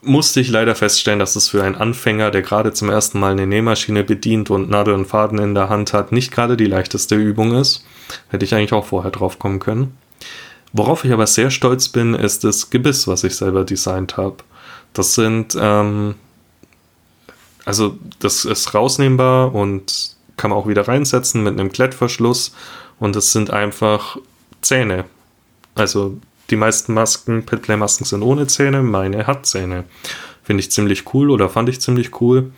Musste 0.00 0.40
ich 0.40 0.48
leider 0.48 0.76
feststellen, 0.76 1.18
dass 1.18 1.34
es 1.34 1.48
für 1.48 1.64
einen 1.64 1.74
Anfänger, 1.74 2.30
der 2.30 2.42
gerade 2.42 2.72
zum 2.72 2.88
ersten 2.88 3.18
Mal 3.18 3.32
eine 3.32 3.46
Nähmaschine 3.46 4.04
bedient 4.04 4.48
und 4.48 4.70
Nadel 4.70 4.94
und 4.94 5.06
Faden 5.06 5.38
in 5.38 5.54
der 5.54 5.68
Hand 5.68 5.92
hat, 5.92 6.12
nicht 6.12 6.30
gerade 6.30 6.56
die 6.56 6.66
leichteste 6.66 7.16
Übung 7.16 7.54
ist. 7.56 7.84
Hätte 8.28 8.44
ich 8.44 8.54
eigentlich 8.54 8.72
auch 8.72 8.86
vorher 8.86 9.10
drauf 9.10 9.38
kommen 9.38 9.58
können. 9.58 9.96
Worauf 10.72 11.04
ich 11.04 11.12
aber 11.12 11.26
sehr 11.26 11.50
stolz 11.50 11.88
bin, 11.88 12.14
ist 12.14 12.44
das 12.44 12.70
Gebiss, 12.70 13.08
was 13.08 13.24
ich 13.24 13.34
selber 13.34 13.64
designt 13.64 14.16
habe. 14.16 14.36
Das 14.92 15.14
sind, 15.14 15.56
ähm, 15.60 16.14
also 17.64 17.98
das 18.20 18.44
ist 18.44 18.74
rausnehmbar 18.74 19.54
und 19.54 20.16
kann 20.36 20.50
man 20.50 20.58
auch 20.58 20.68
wieder 20.68 20.86
reinsetzen 20.86 21.42
mit 21.42 21.58
einem 21.58 21.72
Klettverschluss 21.72 22.54
und 22.98 23.16
es 23.16 23.32
sind 23.32 23.50
einfach 23.50 24.18
Zähne. 24.60 25.04
Also 25.74 26.18
die 26.50 26.56
meisten 26.56 26.94
Masken, 26.94 27.44
Petplay-Masken 27.44 28.04
sind 28.04 28.22
ohne 28.22 28.46
Zähne, 28.46 28.82
meine 28.82 29.26
hat 29.26 29.46
Zähne. 29.46 29.84
Finde 30.42 30.62
ich 30.62 30.70
ziemlich 30.70 31.12
cool 31.12 31.30
oder 31.30 31.48
fand 31.48 31.68
ich 31.68 31.80
ziemlich 31.80 32.20
cool. 32.20 32.52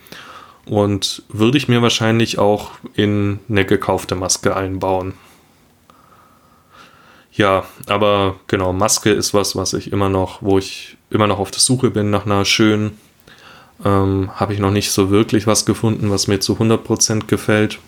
Und 0.65 1.23
würde 1.29 1.57
ich 1.57 1.67
mir 1.67 1.81
wahrscheinlich 1.81 2.37
auch 2.37 2.71
in 2.93 3.39
eine 3.49 3.65
gekaufte 3.65 4.15
Maske 4.15 4.55
einbauen. 4.55 5.13
Ja, 7.33 7.65
aber 7.87 8.35
genau, 8.47 8.73
Maske 8.73 9.11
ist 9.11 9.33
was, 9.33 9.55
was 9.55 9.73
ich 9.73 9.91
immer 9.91 10.09
noch, 10.09 10.41
wo 10.41 10.57
ich 10.57 10.97
immer 11.09 11.27
noch 11.27 11.39
auf 11.39 11.51
der 11.51 11.59
Suche 11.59 11.89
bin 11.89 12.09
nach 12.09 12.25
einer 12.25 12.45
schönen, 12.45 12.99
ähm, 13.83 14.29
habe 14.35 14.53
ich 14.53 14.59
noch 14.59 14.71
nicht 14.71 14.91
so 14.91 15.09
wirklich 15.09 15.47
was 15.47 15.65
gefunden, 15.65 16.11
was 16.11 16.27
mir 16.27 16.39
zu 16.39 16.57
100% 16.59 17.27
gefällt. 17.27 17.79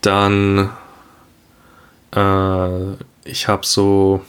Dann, 0.00 0.70
äh, 2.12 2.96
ich 3.26 3.48
habe 3.48 3.66
so 3.66 4.22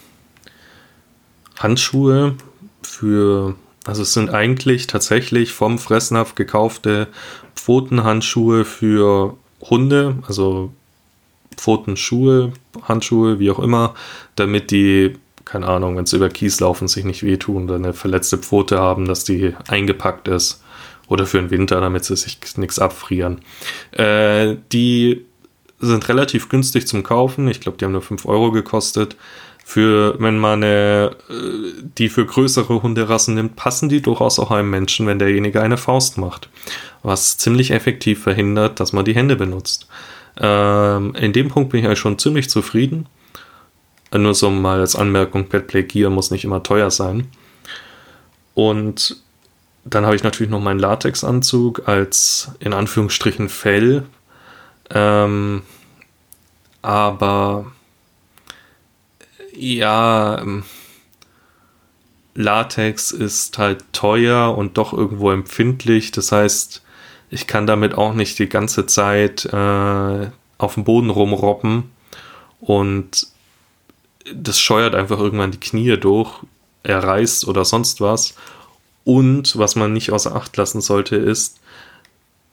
Handschuhe 1.58 2.36
für, 2.82 3.56
also 3.86 4.02
es 4.02 4.14
sind 4.14 4.30
eigentlich 4.30 4.88
tatsächlich 4.88 5.52
vom 5.52 5.80
Fressnapf 5.80 6.36
gekaufte 6.36 7.08
Pfotenhandschuhe 7.56 8.66
für 8.66 9.38
Hunde, 9.62 10.18
also 10.28 10.72
Pfotenschuhe, 11.56 12.54
Handschuhe, 12.84 13.40
wie 13.40 13.50
auch 13.50 13.60
immer, 13.60 13.96
damit 14.36 14.72
die 14.72 15.16
keine 15.48 15.68
Ahnung, 15.68 15.96
wenn 15.96 16.06
sie 16.06 16.18
über 16.18 16.30
Kies 16.30 16.60
laufen, 16.60 16.90
sich 16.90 17.06
nicht 17.06 17.24
wehtun 17.24 17.64
oder 17.64 17.76
eine 17.76 17.94
verletzte 17.94 18.38
Pfote 18.38 18.80
haben, 18.80 19.08
dass 19.08 19.24
die 19.24 19.56
eingepackt 19.68 20.28
ist. 20.28 20.62
Oder 21.08 21.26
für 21.26 21.38
den 21.38 21.52
Winter, 21.52 21.80
damit 21.80 22.04
sie 22.04 22.18
sich 22.18 22.38
nichts 22.58 22.80
abfrieren. 22.80 23.40
Äh, 23.92 24.58
die 24.74 25.26
sind 25.80 26.08
relativ 26.10 26.50
günstig 26.50 26.88
zum 26.88 27.04
Kaufen. 27.04 27.48
Ich 27.48 27.60
glaube, 27.60 27.78
die 27.78 27.86
haben 27.86 27.92
nur 27.92 28.02
5 28.02 28.26
Euro 28.26 28.52
gekostet. 28.52 29.16
Für, 29.63 30.16
wenn 30.20 30.38
man 30.38 30.63
äh, 30.63 31.10
die 31.98 32.08
für 32.08 32.26
größere 32.26 32.82
Hunderassen 32.82 33.36
nimmt, 33.36 33.58
passen 33.58 33.90
die 33.90 34.02
durchaus 34.02 34.40
auch 34.40 34.50
einem 34.50 34.70
Menschen, 34.70 35.08
wenn 35.08 35.20
derjenige 35.20 35.62
eine 35.62 35.76
Faust 35.76 36.18
macht. 36.18 36.50
Was 37.04 37.38
ziemlich 37.38 37.72
effektiv 37.72 38.24
verhindert, 38.24 38.80
dass 38.80 38.94
man 38.94 39.04
die 39.04 39.16
Hände 39.16 39.36
benutzt. 39.36 39.88
Ähm, 40.40 41.13
in 41.16 41.34
dem 41.34 41.50
Punkt 41.50 41.72
bin 41.72 41.82
ich 41.82 41.86
eigentlich 41.86 42.00
schon 42.00 42.18
ziemlich 42.18 42.50
zufrieden. 42.50 43.08
Nur 44.13 44.34
so 44.34 44.50
mal 44.50 44.80
als 44.80 44.96
Anmerkung, 44.96 45.50
Petplay 45.50 45.84
Gear 45.84 46.10
muss 46.10 46.32
nicht 46.32 46.46
immer 46.46 46.63
teuer 46.63 46.90
sein. 46.90 47.28
Und 48.54 49.18
dann 49.84 50.06
habe 50.06 50.16
ich 50.16 50.24
natürlich 50.24 50.50
noch 50.50 50.62
meinen 50.62 50.80
Latexanzug 50.80 51.88
als 51.88 52.52
in 52.60 52.74
Anführungsstrichen 52.74 53.50
Fell. 53.50 54.04
Ähm, 54.89 55.63
aber 56.82 57.71
ja, 59.54 60.39
ähm, 60.39 60.63
Latex 62.36 63.12
ist 63.12 63.58
halt 63.58 63.84
teuer 63.93 64.56
und 64.56 64.78
doch 64.78 64.93
irgendwo 64.93 65.32
empfindlich. 65.32 66.12
Das 66.12 66.32
heißt, 66.32 66.84
ich 67.30 67.47
kann 67.47 67.67
damit 67.67 67.95
auch 67.95 68.13
nicht 68.13 68.38
die 68.39 68.47
ganze 68.47 68.86
Zeit 68.86 69.45
äh, 69.45 70.28
auf 70.58 70.73
dem 70.76 70.84
Boden 70.84 71.10
rumrobben. 71.10 71.91
Und 72.62 73.28
das 74.34 74.60
scheuert 74.60 74.95
einfach 74.95 75.19
irgendwann 75.19 75.52
die 75.52 75.60
Knie 75.60 75.97
durch, 75.97 76.32
er 76.84 77.04
reißt 77.04 77.47
oder 77.47 77.65
sonst 77.65 78.02
was. 78.02 78.36
Und 79.04 79.58
was 79.58 79.76
man 79.76 79.93
nicht 79.93 80.12
außer 80.12 80.36
Acht 80.36 80.56
lassen 80.58 80.82
sollte, 80.82 81.15
ist, 81.15 81.57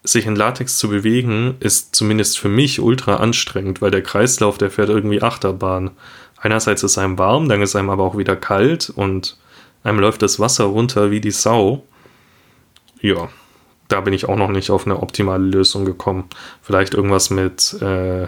sich 0.05 0.27
in 0.27 0.37
Latex 0.37 0.77
zu 0.77 0.91
bewegen, 0.91 1.57
ist 1.61 1.97
zumindest 1.97 2.39
für 2.39 2.51
mich 2.51 2.79
ultra 2.79 3.17
anstrengend, 3.17 3.81
weil 3.81 3.91
der 3.91 4.03
Kreislauf, 4.03 4.59
der 4.59 4.71
fährt 4.71 4.91
irgendwie 4.91 5.23
Achterbahn. 5.23 5.91
Einerseits 6.37 6.83
ist 6.83 6.99
einem 6.99 7.19
warm, 7.19 7.49
dann 7.49 7.63
ist 7.63 7.75
einem 7.75 7.89
aber 7.89 8.05
auch 8.05 8.19
wieder 8.19 8.37
kalt 8.37 8.93
und 8.95 9.39
einem 9.83 9.99
läuft 9.99 10.21
das 10.21 10.39
Wasser 10.39 10.65
runter 10.65 11.11
wie 11.11 11.21
die 11.21 11.31
Sau. 11.31 11.85
Ja, 13.01 13.31
da 13.89 14.03
bin 14.03 14.13
ich 14.13 14.29
auch 14.29 14.37
noch 14.37 14.51
nicht 14.51 14.71
auf 14.71 14.87
eine 14.87 15.03
optimale 15.03 15.45
Lösung 15.45 15.87
gekommen. 15.87 16.25
Vielleicht 16.63 16.95
irgendwas 16.95 17.31
mit 17.31 17.75
äh, 17.81 18.27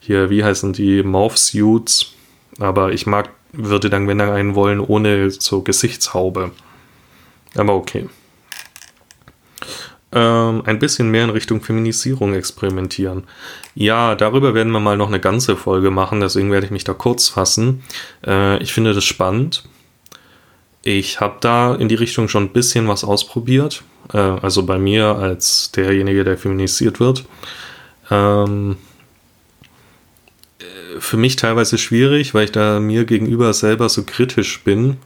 hier, 0.00 0.30
wie 0.30 0.44
heißen 0.44 0.74
die, 0.74 1.02
Morph-Suits. 1.02 2.12
Aber 2.58 2.92
ich 2.92 3.06
mag, 3.06 3.30
würde 3.52 3.88
dann, 3.88 4.06
wenn 4.06 4.18
dann 4.18 4.30
einen 4.30 4.54
wollen, 4.54 4.80
ohne 4.80 5.30
so 5.30 5.62
Gesichtshaube. 5.62 6.50
Aber 7.56 7.74
okay. 7.74 8.08
Ähm, 10.14 10.62
ein 10.66 10.78
bisschen 10.78 11.10
mehr 11.10 11.24
in 11.24 11.30
Richtung 11.30 11.62
Feminisierung 11.62 12.34
experimentieren. 12.34 13.24
Ja, 13.74 14.14
darüber 14.14 14.52
werden 14.52 14.70
wir 14.72 14.80
mal 14.80 14.98
noch 14.98 15.08
eine 15.08 15.20
ganze 15.20 15.56
Folge 15.56 15.90
machen, 15.90 16.20
deswegen 16.20 16.50
werde 16.50 16.66
ich 16.66 16.72
mich 16.72 16.84
da 16.84 16.92
kurz 16.92 17.28
fassen. 17.28 17.82
Äh, 18.26 18.62
ich 18.62 18.74
finde 18.74 18.92
das 18.92 19.04
spannend. 19.04 19.64
Ich 20.82 21.20
habe 21.20 21.36
da 21.40 21.74
in 21.74 21.88
die 21.88 21.94
Richtung 21.94 22.28
schon 22.28 22.44
ein 22.44 22.52
bisschen 22.52 22.88
was 22.88 23.04
ausprobiert. 23.04 23.84
Äh, 24.12 24.18
also 24.18 24.64
bei 24.64 24.78
mir 24.78 25.16
als 25.16 25.72
derjenige, 25.72 26.24
der 26.24 26.36
feminisiert 26.36 27.00
wird. 27.00 27.24
Ähm, 28.10 28.76
für 30.98 31.16
mich 31.16 31.36
teilweise 31.36 31.78
schwierig, 31.78 32.34
weil 32.34 32.44
ich 32.44 32.52
da 32.52 32.80
mir 32.80 33.04
gegenüber 33.06 33.54
selber 33.54 33.88
so 33.88 34.02
kritisch 34.04 34.62
bin. 34.62 34.98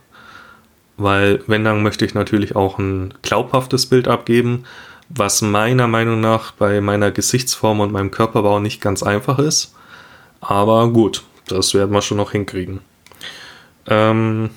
Weil, 0.97 1.43
wenn 1.47 1.63
dann 1.63 1.83
möchte 1.83 2.05
ich 2.07 2.15
natürlich 2.15 2.57
auch 2.57 2.79
ein 2.79 3.15
glaubhaftes 3.23 3.87
Bild 3.87 4.09
abgeben, 4.09 4.65
was 5.09 5.43
meiner 5.43 5.87
Meinung 5.87 6.21
nach 6.21 6.53
bei 6.53 6.81
meiner 6.81 7.11
Gesichtsform 7.11 7.81
und 7.81 7.93
meinem 7.93 8.11
Körperbau 8.11 8.61
nicht 8.61 8.81
ganz 8.81 9.03
einfach 9.03 9.39
ist. 9.39 9.75
Aber 10.41 10.89
gut, 10.91 11.23
das 11.47 11.75
werden 11.75 11.93
wir 11.93 12.03
schon 12.03 12.17
noch 12.17 12.33
hinkriegen. 12.33 12.81
Ähm, 13.87 14.51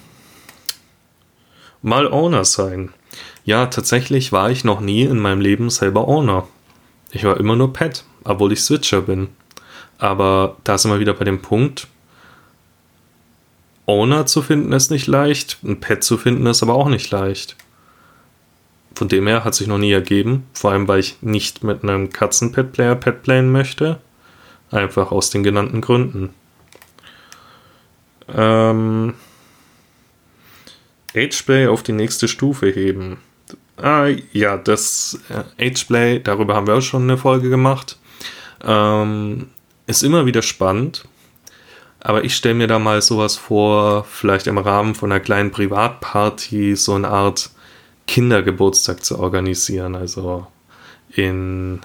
mal 1.82 2.12
Owner 2.12 2.46
sein. 2.46 2.94
Ja, 3.46 3.68
tatsächlich 3.68 4.32
war 4.32 4.50
ich 4.50 4.64
noch 4.64 4.80
nie 4.80 5.04
in 5.04 5.20
meinem 5.20 5.42
Leben 5.42 5.70
selber 5.70 6.08
Owner. 6.08 6.48
Ich 7.12 7.24
war 7.24 7.38
immer 7.38 7.56
nur 7.56 7.74
Pet, 7.74 8.04
obwohl 8.24 8.52
ich 8.52 8.62
Switcher 8.62 9.02
bin. 9.02 9.30
Aber 9.98 10.58
da 10.64 10.78
sind 10.78 10.92
wir 10.92 11.00
wieder 11.00 11.14
bei 11.14 11.26
dem 11.26 11.42
Punkt, 11.42 11.88
Owner 13.90 14.28
zu 14.28 14.44
finden 14.44 14.72
ist 14.72 14.92
nicht 14.92 15.08
leicht, 15.08 15.58
ein 15.64 15.80
Pet 15.80 16.04
zu 16.04 16.18
finden 16.18 16.46
ist 16.46 16.62
aber 16.62 16.76
auch 16.76 16.90
nicht 16.90 17.10
leicht. 17.10 17.56
Von 19.00 19.08
dem 19.08 19.28
her 19.28 19.46
hat 19.46 19.56
sich 19.56 19.66
noch 19.66 19.78
nie 19.78 19.94
ergeben, 19.94 20.46
vor 20.52 20.72
allem 20.72 20.90
weil 20.90 21.00
ich 21.00 21.20
nicht 21.22 21.64
mit 21.64 21.84
einem 21.84 22.10
Katzen-Pet-Player 22.10 22.96
Petplayen 22.96 23.50
möchte. 23.50 24.02
Einfach 24.72 25.14
aus 25.14 25.30
den 25.30 25.42
genannten 25.42 25.80
Gründen. 25.80 26.32
Ähm, 28.28 29.14
Ageplay 31.16 31.68
auf 31.68 31.82
die 31.82 31.94
nächste 31.94 32.28
Stufe 32.28 32.68
heben. 32.68 33.20
Ah, 33.78 34.08
ja, 34.34 34.58
das 34.58 35.18
äh, 35.30 35.68
Ageplay, 35.68 36.20
darüber 36.20 36.56
haben 36.56 36.68
wir 36.68 36.74
auch 36.74 36.82
schon 36.82 37.04
eine 37.04 37.18
Folge 37.18 37.50
gemacht. 37.50 37.98
Ähm, 38.66 39.48
ist 39.88 40.04
immer 40.04 40.26
wieder 40.26 40.42
spannend. 40.42 41.08
Aber 42.02 42.26
ich 42.26 42.36
stelle 42.36 42.56
mir 42.56 42.68
da 42.68 42.80
mal 42.80 43.02
sowas 43.02 43.38
vor, 43.38 44.04
vielleicht 44.04 44.48
im 44.48 44.58
Rahmen 44.58 44.94
von 44.94 45.10
einer 45.10 45.22
kleinen 45.22 45.52
Privatparty 45.52 46.76
so 46.76 46.96
eine 46.96 47.08
Art 47.08 47.52
Kindergeburtstag 48.10 49.06
zu 49.06 49.19
organisieren. 49.19 49.95
Also 49.95 50.48
in, 51.13 51.82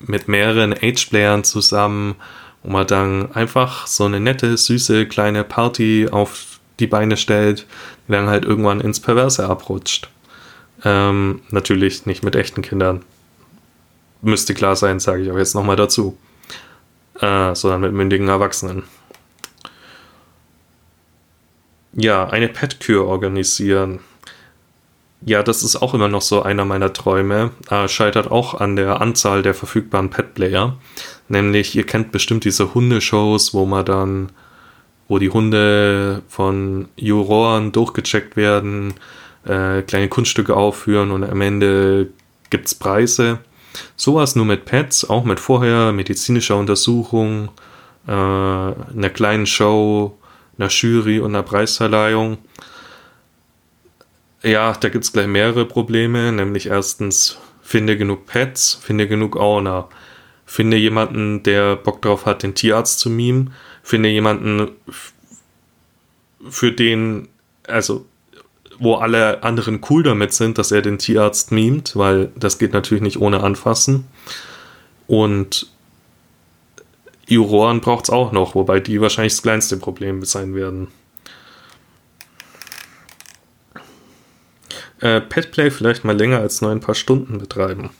mit 0.00 0.26
mehreren 0.26 0.72
Age-Playern 0.72 1.44
zusammen, 1.44 2.16
wo 2.64 2.72
man 2.72 2.86
dann 2.88 3.32
einfach 3.32 3.86
so 3.86 4.04
eine 4.04 4.18
nette, 4.18 4.56
süße 4.56 5.06
kleine 5.06 5.44
Party 5.44 6.08
auf 6.10 6.58
die 6.80 6.88
Beine 6.88 7.16
stellt, 7.16 7.66
dann 8.08 8.26
halt 8.26 8.44
irgendwann 8.44 8.80
ins 8.80 8.98
Perverse 8.98 9.48
abrutscht. 9.48 10.10
Ähm, 10.84 11.42
natürlich 11.50 12.06
nicht 12.06 12.24
mit 12.24 12.34
echten 12.34 12.62
Kindern. 12.62 13.04
Müsste 14.20 14.54
klar 14.54 14.74
sein, 14.74 14.98
sage 14.98 15.22
ich 15.22 15.30
auch 15.30 15.38
jetzt 15.38 15.54
nochmal 15.54 15.76
dazu. 15.76 16.18
Äh, 17.20 17.54
sondern 17.54 17.82
mit 17.82 17.92
mündigen 17.92 18.26
Erwachsenen. 18.26 18.82
Ja, 21.92 22.28
eine 22.28 22.48
Pet-Kür 22.48 23.06
organisieren. 23.06 24.00
Ja, 25.24 25.42
das 25.44 25.62
ist 25.62 25.76
auch 25.76 25.94
immer 25.94 26.08
noch 26.08 26.22
so 26.22 26.42
einer 26.42 26.64
meiner 26.64 26.92
Träume. 26.92 27.50
Äh, 27.70 27.86
scheitert 27.86 28.30
auch 28.30 28.54
an 28.54 28.74
der 28.74 29.00
Anzahl 29.00 29.42
der 29.42 29.54
verfügbaren 29.54 30.10
Pet-Player. 30.10 30.76
Nämlich, 31.28 31.76
ihr 31.76 31.86
kennt 31.86 32.10
bestimmt 32.10 32.44
diese 32.44 32.74
Hundeshows, 32.74 33.54
wo 33.54 33.64
man 33.64 33.84
dann, 33.84 34.32
wo 35.06 35.18
die 35.18 35.30
Hunde 35.30 36.22
von 36.28 36.88
Juroren 36.96 37.70
durchgecheckt 37.70 38.36
werden, 38.36 38.94
äh, 39.44 39.82
kleine 39.82 40.08
Kunststücke 40.08 40.56
aufführen 40.56 41.12
und 41.12 41.22
am 41.22 41.40
Ende 41.40 42.08
gibt's 42.50 42.74
Preise. 42.74 43.38
Sowas 43.96 44.34
nur 44.34 44.44
mit 44.44 44.64
Pets, 44.64 45.08
auch 45.08 45.24
mit 45.24 45.38
vorher 45.38 45.92
medizinischer 45.92 46.56
Untersuchung, 46.56 47.50
äh, 48.08 48.12
einer 48.12 49.10
kleinen 49.12 49.46
Show, 49.46 50.18
einer 50.58 50.68
Jury 50.68 51.20
und 51.20 51.34
einer 51.34 51.44
Preisverleihung. 51.44 52.38
Ja, 54.42 54.72
da 54.72 54.88
gibt 54.88 55.04
es 55.04 55.12
gleich 55.12 55.28
mehrere 55.28 55.64
Probleme, 55.66 56.32
nämlich 56.32 56.66
erstens, 56.66 57.38
finde 57.62 57.96
genug 57.96 58.26
Pets, 58.26 58.74
finde 58.82 59.06
genug 59.06 59.36
Owner. 59.36 59.88
Finde 60.44 60.76
jemanden, 60.76 61.42
der 61.44 61.76
Bock 61.76 62.02
drauf 62.02 62.26
hat, 62.26 62.42
den 62.42 62.54
Tierarzt 62.54 62.98
zu 62.98 63.08
mimen. 63.08 63.54
Finde 63.82 64.08
jemanden, 64.08 64.72
für 66.48 66.72
den, 66.72 67.28
also, 67.66 68.04
wo 68.78 68.96
alle 68.96 69.42
anderen 69.44 69.80
cool 69.88 70.02
damit 70.02 70.32
sind, 70.32 70.58
dass 70.58 70.72
er 70.72 70.82
den 70.82 70.98
Tierarzt 70.98 71.52
mimt, 71.52 71.94
weil 71.94 72.32
das 72.34 72.58
geht 72.58 72.72
natürlich 72.72 73.02
nicht 73.02 73.20
ohne 73.20 73.42
Anfassen. 73.42 74.06
Und 75.06 75.68
Juroren 77.28 77.80
braucht 77.80 78.06
es 78.06 78.10
auch 78.10 78.32
noch, 78.32 78.54
wobei 78.54 78.80
die 78.80 79.00
wahrscheinlich 79.00 79.34
das 79.34 79.42
kleinste 79.42 79.76
Problem 79.76 80.24
sein 80.24 80.54
werden. 80.54 80.88
Äh, 85.02 85.20
Petplay 85.20 85.70
vielleicht 85.72 86.04
mal 86.04 86.16
länger 86.16 86.38
als 86.38 86.60
nur 86.62 86.70
ein 86.70 86.80
paar 86.80 86.94
Stunden 86.94 87.38
betreiben. 87.38 87.90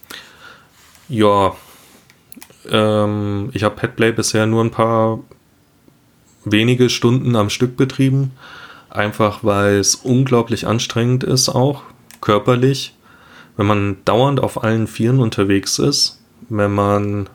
Ja, 1.09 1.57
ähm, 2.71 3.51
ich 3.53 3.65
habe 3.65 3.75
Petplay 3.75 4.13
bisher 4.13 4.47
nur 4.47 4.63
ein 4.63 4.71
paar 4.71 5.19
wenige 6.45 6.89
Stunden 6.89 7.35
am 7.35 7.51
Stück 7.51 7.77
betrieben. 7.77 8.31
Einfach 8.89 9.43
weil 9.43 9.79
es 9.79 9.97
unglaublich 9.97 10.67
anstrengend 10.67 11.25
ist, 11.25 11.49
auch 11.49 11.83
körperlich. 12.21 12.95
Wenn 13.57 13.67
man 13.67 13.97
dauernd 14.05 14.39
auf 14.39 14.63
allen 14.63 14.87
Vieren 14.87 15.19
unterwegs 15.19 15.81
ist, 15.81 16.21
wenn 16.51 16.73
man 16.73 17.29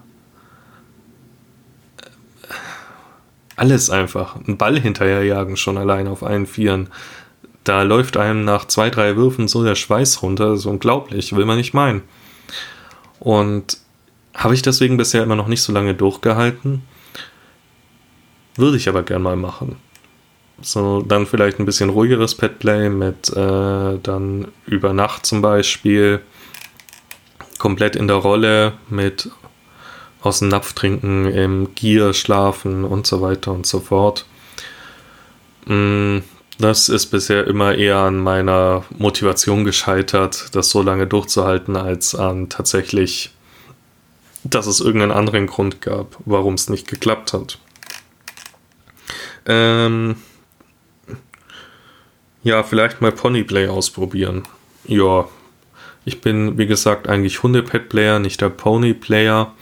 alles 3.58 3.90
einfach, 3.90 4.38
einen 4.38 4.58
Ball 4.58 4.80
hinterherjagen 4.80 5.58
schon 5.58 5.78
allein 5.78 6.08
auf 6.08 6.24
allen 6.24 6.46
Vieren. 6.46 6.88
Da 7.68 7.82
läuft 7.84 8.16
einem 8.16 8.46
nach 8.46 8.66
zwei, 8.66 8.90
drei 8.90 9.18
Würfen 9.18 9.50
so 9.50 9.62
der 9.62 9.76
Schweiß 9.76 10.22
runter. 10.24 10.52
Das 10.52 10.60
ist 10.60 10.66
unglaublich, 10.66 11.36
will 11.36 11.44
man 11.44 11.58
nicht 11.58 11.74
meinen. 11.74 12.02
Und 13.20 13.78
habe 14.34 14.54
ich 14.54 14.62
deswegen 14.62 14.96
bisher 14.96 15.22
immer 15.22 15.36
noch 15.36 15.48
nicht 15.50 15.62
so 15.62 15.74
lange 15.74 15.94
durchgehalten. 15.94 16.84
Würde 18.56 18.78
ich 18.78 18.88
aber 18.88 19.04
gern 19.04 19.22
mal 19.22 19.36
machen. 19.36 19.76
So, 20.62 21.02
dann 21.02 21.28
vielleicht 21.28 21.60
ein 21.60 21.66
bisschen 21.66 21.90
ruhigeres 21.90 22.36
Petplay 22.36 22.90
mit 22.90 23.30
äh, 23.36 24.00
dann 24.02 24.48
über 24.66 24.94
Nacht 24.94 25.26
zum 25.26 25.42
Beispiel. 25.42 26.22
Komplett 27.58 27.98
in 27.98 28.08
der 28.08 28.18
Rolle 28.18 28.74
mit 28.90 29.30
aus 30.22 30.40
dem 30.40 30.48
Napf 30.48 30.72
trinken, 30.72 31.26
im 31.26 31.76
Gier 31.76 32.14
schlafen 32.14 32.86
und 32.86 33.06
so 33.06 33.22
weiter 33.22 33.52
und 33.52 33.66
so 33.66 33.82
fort. 33.82 34.26
Mm, 35.66 36.20
das 36.60 36.90
ist 36.90 37.08
bisher 37.08 37.46
immer 37.48 37.76
eher 37.76 37.98
an 37.98 38.18
meiner 38.18 38.84
Motivation 38.98 39.64
gescheitert, 39.64 40.56
das 40.56 40.70
so 40.70 40.82
lange 40.82 41.06
durchzuhalten, 41.06 41.76
als 41.76 42.16
an 42.16 42.50
tatsächlich, 42.50 43.32
dass 44.44 44.66
es 44.66 44.80
irgendeinen 44.80 45.12
anderen 45.12 45.48
Grund 45.48 45.82
gab, 45.82 46.18
warum 46.26 46.56
es 46.56 46.70
nicht 46.70 46.88
geklappt 46.88 47.34
hat. 47.34 47.60
Ähm, 49.46 50.16
ja, 52.44 52.64
vielleicht 52.64 53.02
mal 53.02 53.12
Ponyplay 53.12 53.68
ausprobieren. 53.68 54.44
Ja, 54.86 55.28
ich 56.06 56.22
bin, 56.22 56.58
wie 56.58 56.68
gesagt, 56.68 57.08
eigentlich 57.08 57.44
Hunde-Pet-Player, 57.44 58.20
nicht 58.20 58.42
der 58.42 58.50
Pony-Player. 58.50 59.54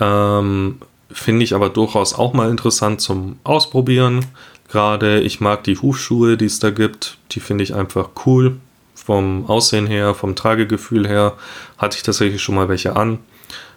Ähm, 0.00 0.80
Finde 1.10 1.44
ich 1.44 1.54
aber 1.54 1.70
durchaus 1.70 2.12
auch 2.14 2.32
mal 2.32 2.50
interessant 2.50 3.00
zum 3.00 3.38
Ausprobieren. 3.44 4.26
Gerade 4.68 5.20
ich 5.20 5.40
mag 5.40 5.64
die 5.64 5.78
Hufschuhe, 5.78 6.36
die 6.36 6.46
es 6.46 6.58
da 6.58 6.70
gibt. 6.70 7.18
Die 7.32 7.40
finde 7.40 7.64
ich 7.64 7.74
einfach 7.74 8.10
cool. 8.26 8.56
Vom 8.94 9.46
Aussehen 9.46 9.86
her, 9.86 10.14
vom 10.14 10.34
Tragegefühl 10.34 11.06
her 11.06 11.34
hatte 11.78 11.96
ich 11.96 12.02
tatsächlich 12.02 12.42
schon 12.42 12.56
mal 12.56 12.68
welche 12.68 12.96
an. 12.96 13.18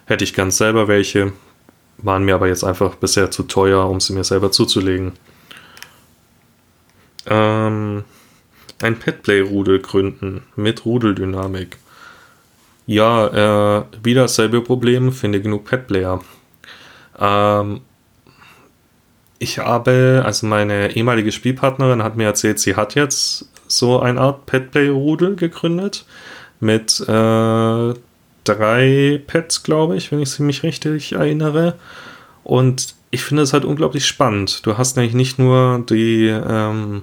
Hätte 0.06 0.24
ich 0.24 0.34
ganz 0.34 0.56
selber 0.56 0.88
welche. 0.88 1.32
Waren 1.98 2.24
mir 2.24 2.34
aber 2.34 2.48
jetzt 2.48 2.64
einfach 2.64 2.96
bisher 2.96 3.30
zu 3.30 3.44
teuer, 3.44 3.88
um 3.88 4.00
sie 4.00 4.12
mir 4.12 4.24
selber 4.24 4.50
zuzulegen. 4.50 5.12
Ähm, 7.26 8.04
ein 8.82 8.98
Petplay-Rudel 8.98 9.80
gründen 9.80 10.42
mit 10.56 10.84
Rudeldynamik. 10.84 11.76
Ja, 12.86 13.78
äh, 13.78 13.84
wieder 14.02 14.22
dasselbe 14.22 14.62
Problem, 14.62 15.12
finde 15.12 15.40
genug 15.40 15.64
Petplayer. 15.64 16.20
Ähm, 17.18 17.82
ich 19.42 19.58
habe, 19.58 20.22
also 20.24 20.46
meine 20.46 20.94
ehemalige 20.94 21.32
Spielpartnerin 21.32 22.02
hat 22.02 22.14
mir 22.14 22.24
erzählt, 22.24 22.60
sie 22.60 22.76
hat 22.76 22.94
jetzt 22.94 23.48
so 23.66 23.98
eine 23.98 24.20
Art 24.20 24.44
Petplay-Rudel 24.44 25.34
gegründet 25.34 26.04
mit 26.60 27.00
äh, 27.00 27.94
drei 28.44 29.22
Pets, 29.26 29.62
glaube 29.62 29.96
ich, 29.96 30.12
wenn 30.12 30.20
ich 30.20 30.38
mich 30.40 30.62
richtig 30.62 31.12
erinnere. 31.12 31.76
Und 32.44 32.94
ich 33.10 33.24
finde 33.24 33.42
es 33.42 33.54
halt 33.54 33.64
unglaublich 33.64 34.06
spannend. 34.06 34.66
Du 34.66 34.76
hast 34.76 34.96
nämlich 34.96 35.14
nicht 35.14 35.38
nur 35.38 35.86
die 35.88 36.26
ähm, 36.26 37.00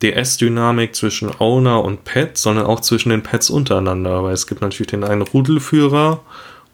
DS-Dynamik 0.00 0.94
zwischen 0.94 1.32
Owner 1.40 1.82
und 1.82 2.04
Pet, 2.04 2.38
sondern 2.38 2.66
auch 2.66 2.78
zwischen 2.78 3.08
den 3.08 3.24
Pets 3.24 3.50
untereinander, 3.50 4.22
weil 4.22 4.34
es 4.34 4.46
gibt 4.46 4.60
natürlich 4.60 4.90
den 4.92 5.02
einen 5.02 5.22
Rudelführer 5.22 6.20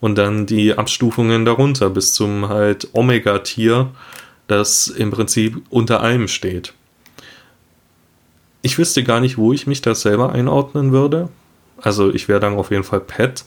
und 0.00 0.16
dann 0.16 0.46
die 0.46 0.76
Abstufungen 0.76 1.44
darunter 1.44 1.90
bis 1.90 2.14
zum 2.14 2.48
halt 2.48 2.88
Omega-Tier, 2.92 3.90
das 4.46 4.88
im 4.88 5.10
Prinzip 5.10 5.62
unter 5.70 6.00
allem 6.00 6.26
steht. 6.26 6.72
Ich 8.62 8.78
wüsste 8.78 9.04
gar 9.04 9.20
nicht, 9.20 9.38
wo 9.38 9.52
ich 9.52 9.66
mich 9.66 9.80
da 9.80 9.94
selber 9.94 10.32
einordnen 10.32 10.92
würde. 10.92 11.28
Also 11.80 12.12
ich 12.12 12.28
wäre 12.28 12.40
dann 12.40 12.54
auf 12.54 12.70
jeden 12.70 12.84
Fall 12.84 13.00
Pet. 13.00 13.44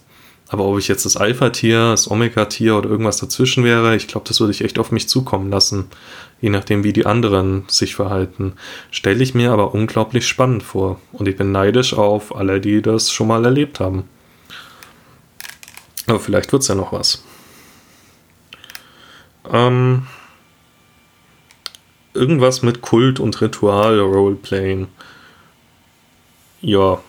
Aber 0.50 0.66
ob 0.66 0.78
ich 0.78 0.88
jetzt 0.88 1.06
das 1.06 1.18
Alpha-Tier, 1.18 1.92
das 1.92 2.10
Omega-Tier 2.10 2.76
oder 2.76 2.90
irgendwas 2.90 3.18
dazwischen 3.18 3.64
wäre, 3.64 3.96
ich 3.96 4.08
glaube, 4.08 4.28
das 4.28 4.40
würde 4.40 4.52
ich 4.52 4.64
echt 4.64 4.78
auf 4.78 4.92
mich 4.92 5.10
zukommen 5.10 5.50
lassen. 5.50 5.86
Je 6.42 6.50
nachdem, 6.50 6.84
wie 6.84 6.94
die 6.94 7.06
anderen 7.06 7.64
sich 7.68 7.96
verhalten. 7.96 8.54
Stelle 8.92 9.24
ich 9.24 9.34
mir 9.34 9.52
aber 9.52 9.74
unglaublich 9.74 10.28
spannend 10.28 10.62
vor. 10.62 11.00
Und 11.12 11.28
ich 11.28 11.38
bin 11.38 11.52
neidisch 11.52 11.94
auf 11.94 12.36
alle, 12.36 12.60
die 12.60 12.82
das 12.82 13.12
schon 13.12 13.28
mal 13.28 13.46
erlebt 13.46 13.80
haben. 13.80 14.04
Aber 16.14 16.22
vielleicht 16.22 16.52
wird 16.52 16.62
es 16.62 16.68
ja 16.68 16.76
noch 16.76 16.92
was. 16.92 17.24
Ähm, 19.52 20.06
irgendwas 22.14 22.62
mit 22.62 22.82
Kult 22.82 23.20
und 23.20 23.42
Ritual 23.42 24.00
Roleplaying. 24.00 24.90
Ja, 26.62 27.00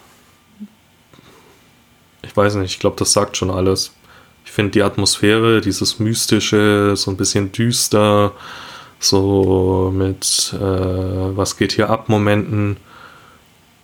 ich 2.23 2.35
weiß 2.35 2.55
nicht, 2.55 2.73
ich 2.73 2.79
glaube, 2.79 2.97
das 2.99 3.13
sagt 3.13 3.37
schon 3.37 3.51
alles. 3.51 3.93
Ich 4.47 4.53
finde 4.53 4.71
die 4.71 4.83
Atmosphäre, 4.83 5.61
dieses 5.61 5.99
mystische, 5.99 6.97
so 6.97 7.11
ein 7.11 7.19
bisschen 7.19 7.53
düster, 7.53 8.33
so 9.01 9.93
mit 9.95 10.55
äh, 10.55 11.37
was 11.37 11.59
geht 11.59 11.73
hier 11.73 11.91
ab 11.91 12.09
Momenten, 12.09 12.79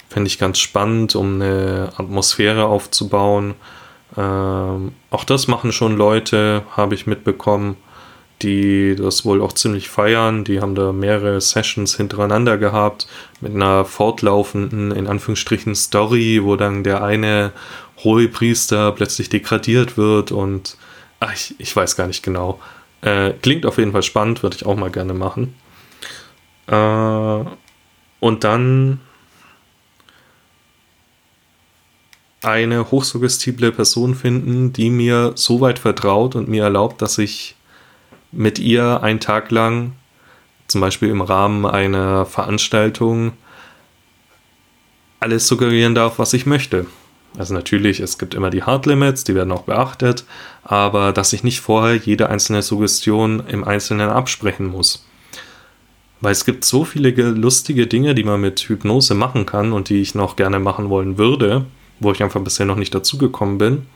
finde 0.08 0.28
ich 0.28 0.38
ganz 0.38 0.58
spannend, 0.58 1.14
um 1.14 1.34
eine 1.34 1.92
Atmosphäre 1.98 2.64
aufzubauen. 2.64 3.54
Ähm, 4.16 4.92
auch 5.10 5.24
das 5.24 5.48
machen 5.48 5.72
schon 5.72 5.96
Leute, 5.96 6.62
habe 6.76 6.94
ich 6.94 7.06
mitbekommen, 7.06 7.76
die 8.42 8.96
das 8.96 9.24
wohl 9.24 9.42
auch 9.42 9.52
ziemlich 9.52 9.88
feiern. 9.88 10.44
Die 10.44 10.60
haben 10.60 10.74
da 10.74 10.92
mehrere 10.92 11.40
Sessions 11.40 11.96
hintereinander 11.96 12.58
gehabt 12.58 13.06
mit 13.40 13.54
einer 13.54 13.84
fortlaufenden, 13.84 14.92
in 14.92 15.06
Anführungsstrichen, 15.06 15.74
Story, 15.74 16.40
wo 16.42 16.56
dann 16.56 16.82
der 16.84 17.02
eine 17.04 17.52
hohe 18.02 18.28
Priester 18.28 18.92
plötzlich 18.92 19.28
degradiert 19.28 19.96
wird 19.98 20.32
und 20.32 20.76
ach, 21.20 21.32
ich, 21.34 21.54
ich 21.58 21.76
weiß 21.76 21.96
gar 21.96 22.06
nicht 22.06 22.22
genau. 22.22 22.60
Äh, 23.02 23.32
klingt 23.42 23.66
auf 23.66 23.78
jeden 23.78 23.92
Fall 23.92 24.02
spannend, 24.02 24.42
würde 24.42 24.56
ich 24.56 24.66
auch 24.66 24.76
mal 24.76 24.90
gerne 24.90 25.14
machen. 25.14 25.54
Äh, 26.66 27.44
Und 28.20 28.44
dann 28.44 29.00
eine 32.42 32.90
hochsuggestible 32.90 33.72
Person 33.72 34.14
finden, 34.14 34.72
die 34.72 34.90
mir 34.90 35.32
so 35.34 35.60
weit 35.60 35.78
vertraut 35.78 36.34
und 36.34 36.48
mir 36.48 36.64
erlaubt, 36.64 37.02
dass 37.02 37.18
ich 37.18 37.54
mit 38.32 38.58
ihr 38.58 39.02
einen 39.02 39.20
Tag 39.20 39.50
lang, 39.50 39.92
zum 40.66 40.80
Beispiel 40.80 41.10
im 41.10 41.20
Rahmen 41.20 41.66
einer 41.66 42.24
Veranstaltung, 42.26 43.32
alles 45.18 45.46
suggerieren 45.46 45.94
darf, 45.94 46.18
was 46.18 46.32
ich 46.32 46.46
möchte. 46.46 46.86
Also 47.36 47.54
natürlich, 47.54 48.00
es 48.00 48.18
gibt 48.18 48.34
immer 48.34 48.50
die 48.50 48.62
Hard 48.62 48.86
Limits, 48.86 49.22
die 49.24 49.34
werden 49.34 49.52
auch 49.52 49.62
beachtet, 49.62 50.24
aber 50.64 51.12
dass 51.12 51.32
ich 51.32 51.44
nicht 51.44 51.60
vorher 51.60 51.96
jede 51.96 52.28
einzelne 52.28 52.62
Suggestion 52.62 53.46
im 53.46 53.64
Einzelnen 53.64 54.08
absprechen 54.08 54.66
muss. 54.66 55.06
Weil 56.20 56.32
es 56.32 56.44
gibt 56.44 56.64
so 56.64 56.84
viele 56.84 57.10
lustige 57.10 57.86
Dinge, 57.86 58.14
die 58.14 58.24
man 58.24 58.40
mit 58.40 58.60
Hypnose 58.60 59.14
machen 59.14 59.46
kann 59.46 59.72
und 59.72 59.88
die 59.88 60.00
ich 60.00 60.14
noch 60.14 60.36
gerne 60.36 60.58
machen 60.58 60.90
wollen 60.90 61.18
würde, 61.18 61.66
wo 62.00 62.10
ich 62.10 62.22
einfach 62.22 62.40
bisher 62.40 62.66
noch 62.66 62.76
nicht 62.76 62.94
dazugekommen 62.94 63.58
bin. 63.58 63.86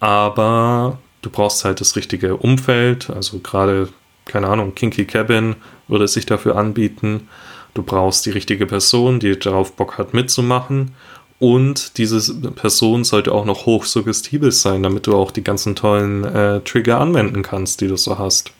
Aber 0.00 0.98
du 1.22 1.30
brauchst 1.30 1.64
halt 1.64 1.80
das 1.80 1.96
richtige 1.96 2.36
Umfeld, 2.36 3.10
also 3.10 3.40
gerade, 3.40 3.88
keine 4.24 4.48
Ahnung, 4.48 4.74
Kinky 4.74 5.04
Cabin 5.04 5.56
würde 5.88 6.08
sich 6.08 6.24
dafür 6.24 6.56
anbieten. 6.56 7.28
Du 7.74 7.82
brauchst 7.82 8.24
die 8.26 8.30
richtige 8.30 8.66
Person, 8.66 9.20
die 9.20 9.38
darauf 9.38 9.74
Bock 9.74 9.98
hat 9.98 10.14
mitzumachen. 10.14 10.94
Und 11.40 11.98
diese 11.98 12.34
Person 12.50 13.04
sollte 13.04 13.32
auch 13.32 13.44
noch 13.44 13.66
hochsuggestibel 13.66 14.50
sein, 14.50 14.82
damit 14.82 15.06
du 15.06 15.14
auch 15.14 15.30
die 15.30 15.44
ganzen 15.44 15.76
tollen 15.76 16.24
äh, 16.24 16.60
Trigger 16.60 17.00
anwenden 17.00 17.42
kannst, 17.42 17.80
die 17.80 17.86
du 17.86 17.96
so 17.96 18.18
hast. 18.18 18.52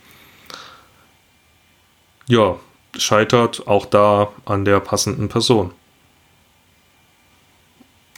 Ja, 2.28 2.56
scheitert 2.96 3.66
auch 3.66 3.86
da 3.86 4.28
an 4.44 4.64
der 4.64 4.80
passenden 4.80 5.28
Person 5.28 5.72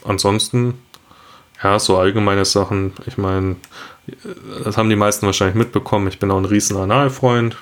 ansonsten, 0.05 0.75
ja, 1.63 1.79
so 1.79 1.97
allgemeine 1.97 2.45
Sachen. 2.45 2.93
Ich 3.05 3.17
meine, 3.17 3.55
das 4.63 4.77
haben 4.77 4.89
die 4.89 4.95
meisten 4.95 5.25
wahrscheinlich 5.25 5.55
mitbekommen. 5.55 6.07
Ich 6.07 6.19
bin 6.19 6.31
auch 6.31 6.37
ein 6.37 6.45
riesen 6.45 6.77
Analfreund. 6.77 7.57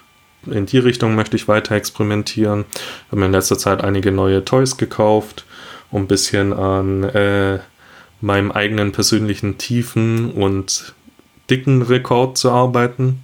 In 0.46 0.66
die 0.66 0.78
Richtung 0.78 1.16
möchte 1.16 1.36
ich 1.36 1.48
weiter 1.48 1.76
experimentieren. 1.76 2.66
Ich 2.72 3.12
habe 3.12 3.20
mir 3.20 3.26
in 3.26 3.34
letzter 3.34 3.58
Zeit 3.58 3.84
einige 3.84 4.12
neue 4.12 4.46
Toys 4.46 4.78
gekauft, 4.78 5.46
um 5.92 6.04
ein 6.04 6.08
bisschen 6.08 6.54
an 6.54 7.04
äh, 7.04 7.60
meinem 8.22 8.52
eigenen 8.52 8.92
persönlichen 8.92 9.58
tiefen 9.58 10.32
und 10.32 10.94
dicken 11.50 11.82
Rekord 11.82 12.38
zu 12.38 12.52
arbeiten. 12.52 13.24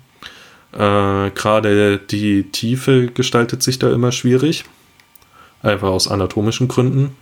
Äh, 0.73 1.31
Gerade 1.31 1.99
die 1.99 2.51
Tiefe 2.51 3.07
gestaltet 3.07 3.63
sich 3.63 3.79
da 3.79 3.91
immer 3.93 4.11
schwierig. 4.11 4.65
Einfach 5.61 5.89
aus 5.89 6.09
anatomischen 6.09 6.67
Gründen. 6.67 7.15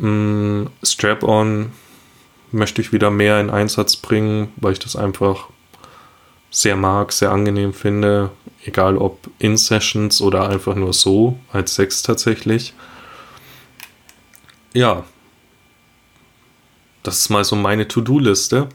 Mm, 0.00 0.66
Strap-on 0.82 1.72
möchte 2.52 2.80
ich 2.80 2.92
wieder 2.92 3.10
mehr 3.10 3.40
in 3.40 3.50
Einsatz 3.50 3.96
bringen, 3.96 4.52
weil 4.56 4.72
ich 4.72 4.78
das 4.78 4.96
einfach 4.96 5.48
sehr 6.50 6.76
mag, 6.76 7.12
sehr 7.12 7.30
angenehm 7.30 7.72
finde. 7.72 8.30
Egal 8.64 8.96
ob 8.96 9.30
in 9.38 9.56
Sessions 9.56 10.20
oder 10.20 10.48
einfach 10.48 10.74
nur 10.74 10.92
so, 10.92 11.38
als 11.52 11.74
Sex 11.74 12.02
tatsächlich. 12.02 12.74
Ja. 14.72 15.04
Das 17.02 17.18
ist 17.18 17.30
mal 17.30 17.44
so 17.44 17.56
meine 17.56 17.88
To-Do-Liste. 17.88 18.68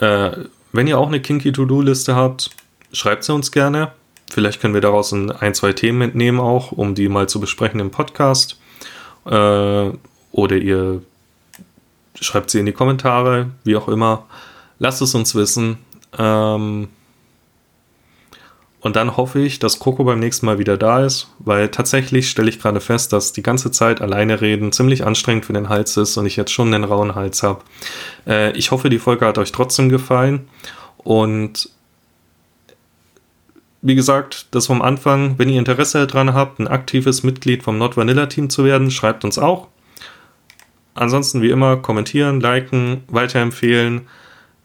Äh, 0.00 0.30
wenn 0.72 0.86
ihr 0.86 0.98
auch 0.98 1.08
eine 1.08 1.20
kinky 1.20 1.52
To-Do-Liste 1.52 2.14
habt, 2.16 2.50
schreibt 2.92 3.24
sie 3.24 3.32
uns 3.32 3.52
gerne. 3.52 3.92
Vielleicht 4.30 4.60
können 4.60 4.74
wir 4.74 4.80
daraus 4.80 5.12
ein, 5.12 5.54
zwei 5.54 5.72
Themen 5.72 6.02
entnehmen 6.02 6.40
auch, 6.40 6.72
um 6.72 6.94
die 6.94 7.08
mal 7.08 7.28
zu 7.28 7.40
besprechen 7.40 7.80
im 7.80 7.90
Podcast. 7.90 8.58
Äh, 9.28 9.92
oder 10.32 10.56
ihr 10.56 11.02
schreibt 12.20 12.50
sie 12.50 12.58
in 12.58 12.66
die 12.66 12.72
Kommentare, 12.72 13.50
wie 13.64 13.76
auch 13.76 13.88
immer. 13.88 14.26
Lasst 14.78 15.02
es 15.02 15.14
uns 15.14 15.34
wissen. 15.34 15.78
Ähm, 16.18 16.88
und 18.80 18.94
dann 18.94 19.16
hoffe 19.16 19.40
ich, 19.40 19.58
dass 19.58 19.80
Coco 19.80 20.04
beim 20.04 20.20
nächsten 20.20 20.46
Mal 20.46 20.58
wieder 20.58 20.76
da 20.76 21.04
ist, 21.04 21.28
weil 21.40 21.68
tatsächlich 21.68 22.30
stelle 22.30 22.48
ich 22.48 22.60
gerade 22.60 22.80
fest, 22.80 23.12
dass 23.12 23.32
die 23.32 23.42
ganze 23.42 23.72
Zeit 23.72 24.00
alleine 24.00 24.40
reden 24.40 24.70
ziemlich 24.70 25.04
anstrengend 25.04 25.46
für 25.46 25.52
den 25.52 25.68
Hals 25.68 25.96
ist 25.96 26.16
und 26.16 26.26
ich 26.26 26.36
jetzt 26.36 26.52
schon 26.52 26.72
einen 26.72 26.84
rauen 26.84 27.14
Hals 27.14 27.42
habe. 27.42 27.60
Äh, 28.26 28.52
ich 28.56 28.70
hoffe, 28.70 28.88
die 28.88 29.00
Folge 29.00 29.26
hat 29.26 29.38
euch 29.38 29.50
trotzdem 29.50 29.88
gefallen 29.88 30.48
und 30.98 31.70
wie 33.80 33.94
gesagt, 33.94 34.46
das 34.54 34.66
vom 34.66 34.82
Anfang, 34.82 35.38
wenn 35.38 35.48
ihr 35.48 35.58
Interesse 35.58 36.06
daran 36.06 36.34
habt, 36.34 36.58
ein 36.58 36.68
aktives 36.68 37.22
Mitglied 37.22 37.62
vom 37.62 37.78
Not 37.78 37.96
Vanilla 37.96 38.26
Team 38.26 38.50
zu 38.50 38.64
werden, 38.64 38.90
schreibt 38.90 39.24
uns 39.24 39.38
auch. 39.38 39.68
Ansonsten 40.94 41.42
wie 41.42 41.50
immer 41.50 41.76
kommentieren, 41.76 42.40
liken, 42.40 43.04
weiterempfehlen, 43.06 44.08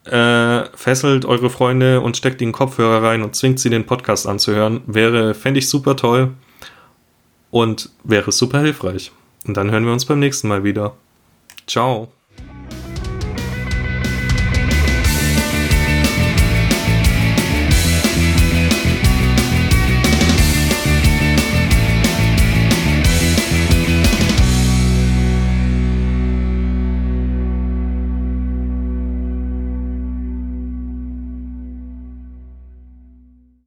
äh, 0.06 0.66
fesselt 0.76 1.26
eure 1.26 1.50
Freunde 1.50 2.02
und 2.02 2.18
steckt 2.18 2.42
in 2.42 2.52
Kopfhörer 2.52 3.04
rein 3.04 3.22
und 3.22 3.36
zwingt 3.36 3.60
sie 3.60 3.70
den 3.70 3.86
Podcast 3.86 4.28
anzuhören. 4.28 4.82
Wäre, 4.88 5.36
fände 5.36 5.60
ich 5.60 5.70
super 5.70 5.96
toll 5.96 6.34
und 7.52 7.90
wäre 8.04 8.32
super 8.32 8.62
hilfreich. 8.62 9.12
Und 9.46 9.58
dann 9.58 9.70
hören 9.70 9.86
wir 9.86 9.94
uns 9.94 10.06
beim 10.06 10.20
nächsten 10.20 10.48
Mal 10.48 10.64
wieder. 10.64 10.96
Ciao. 11.68 12.12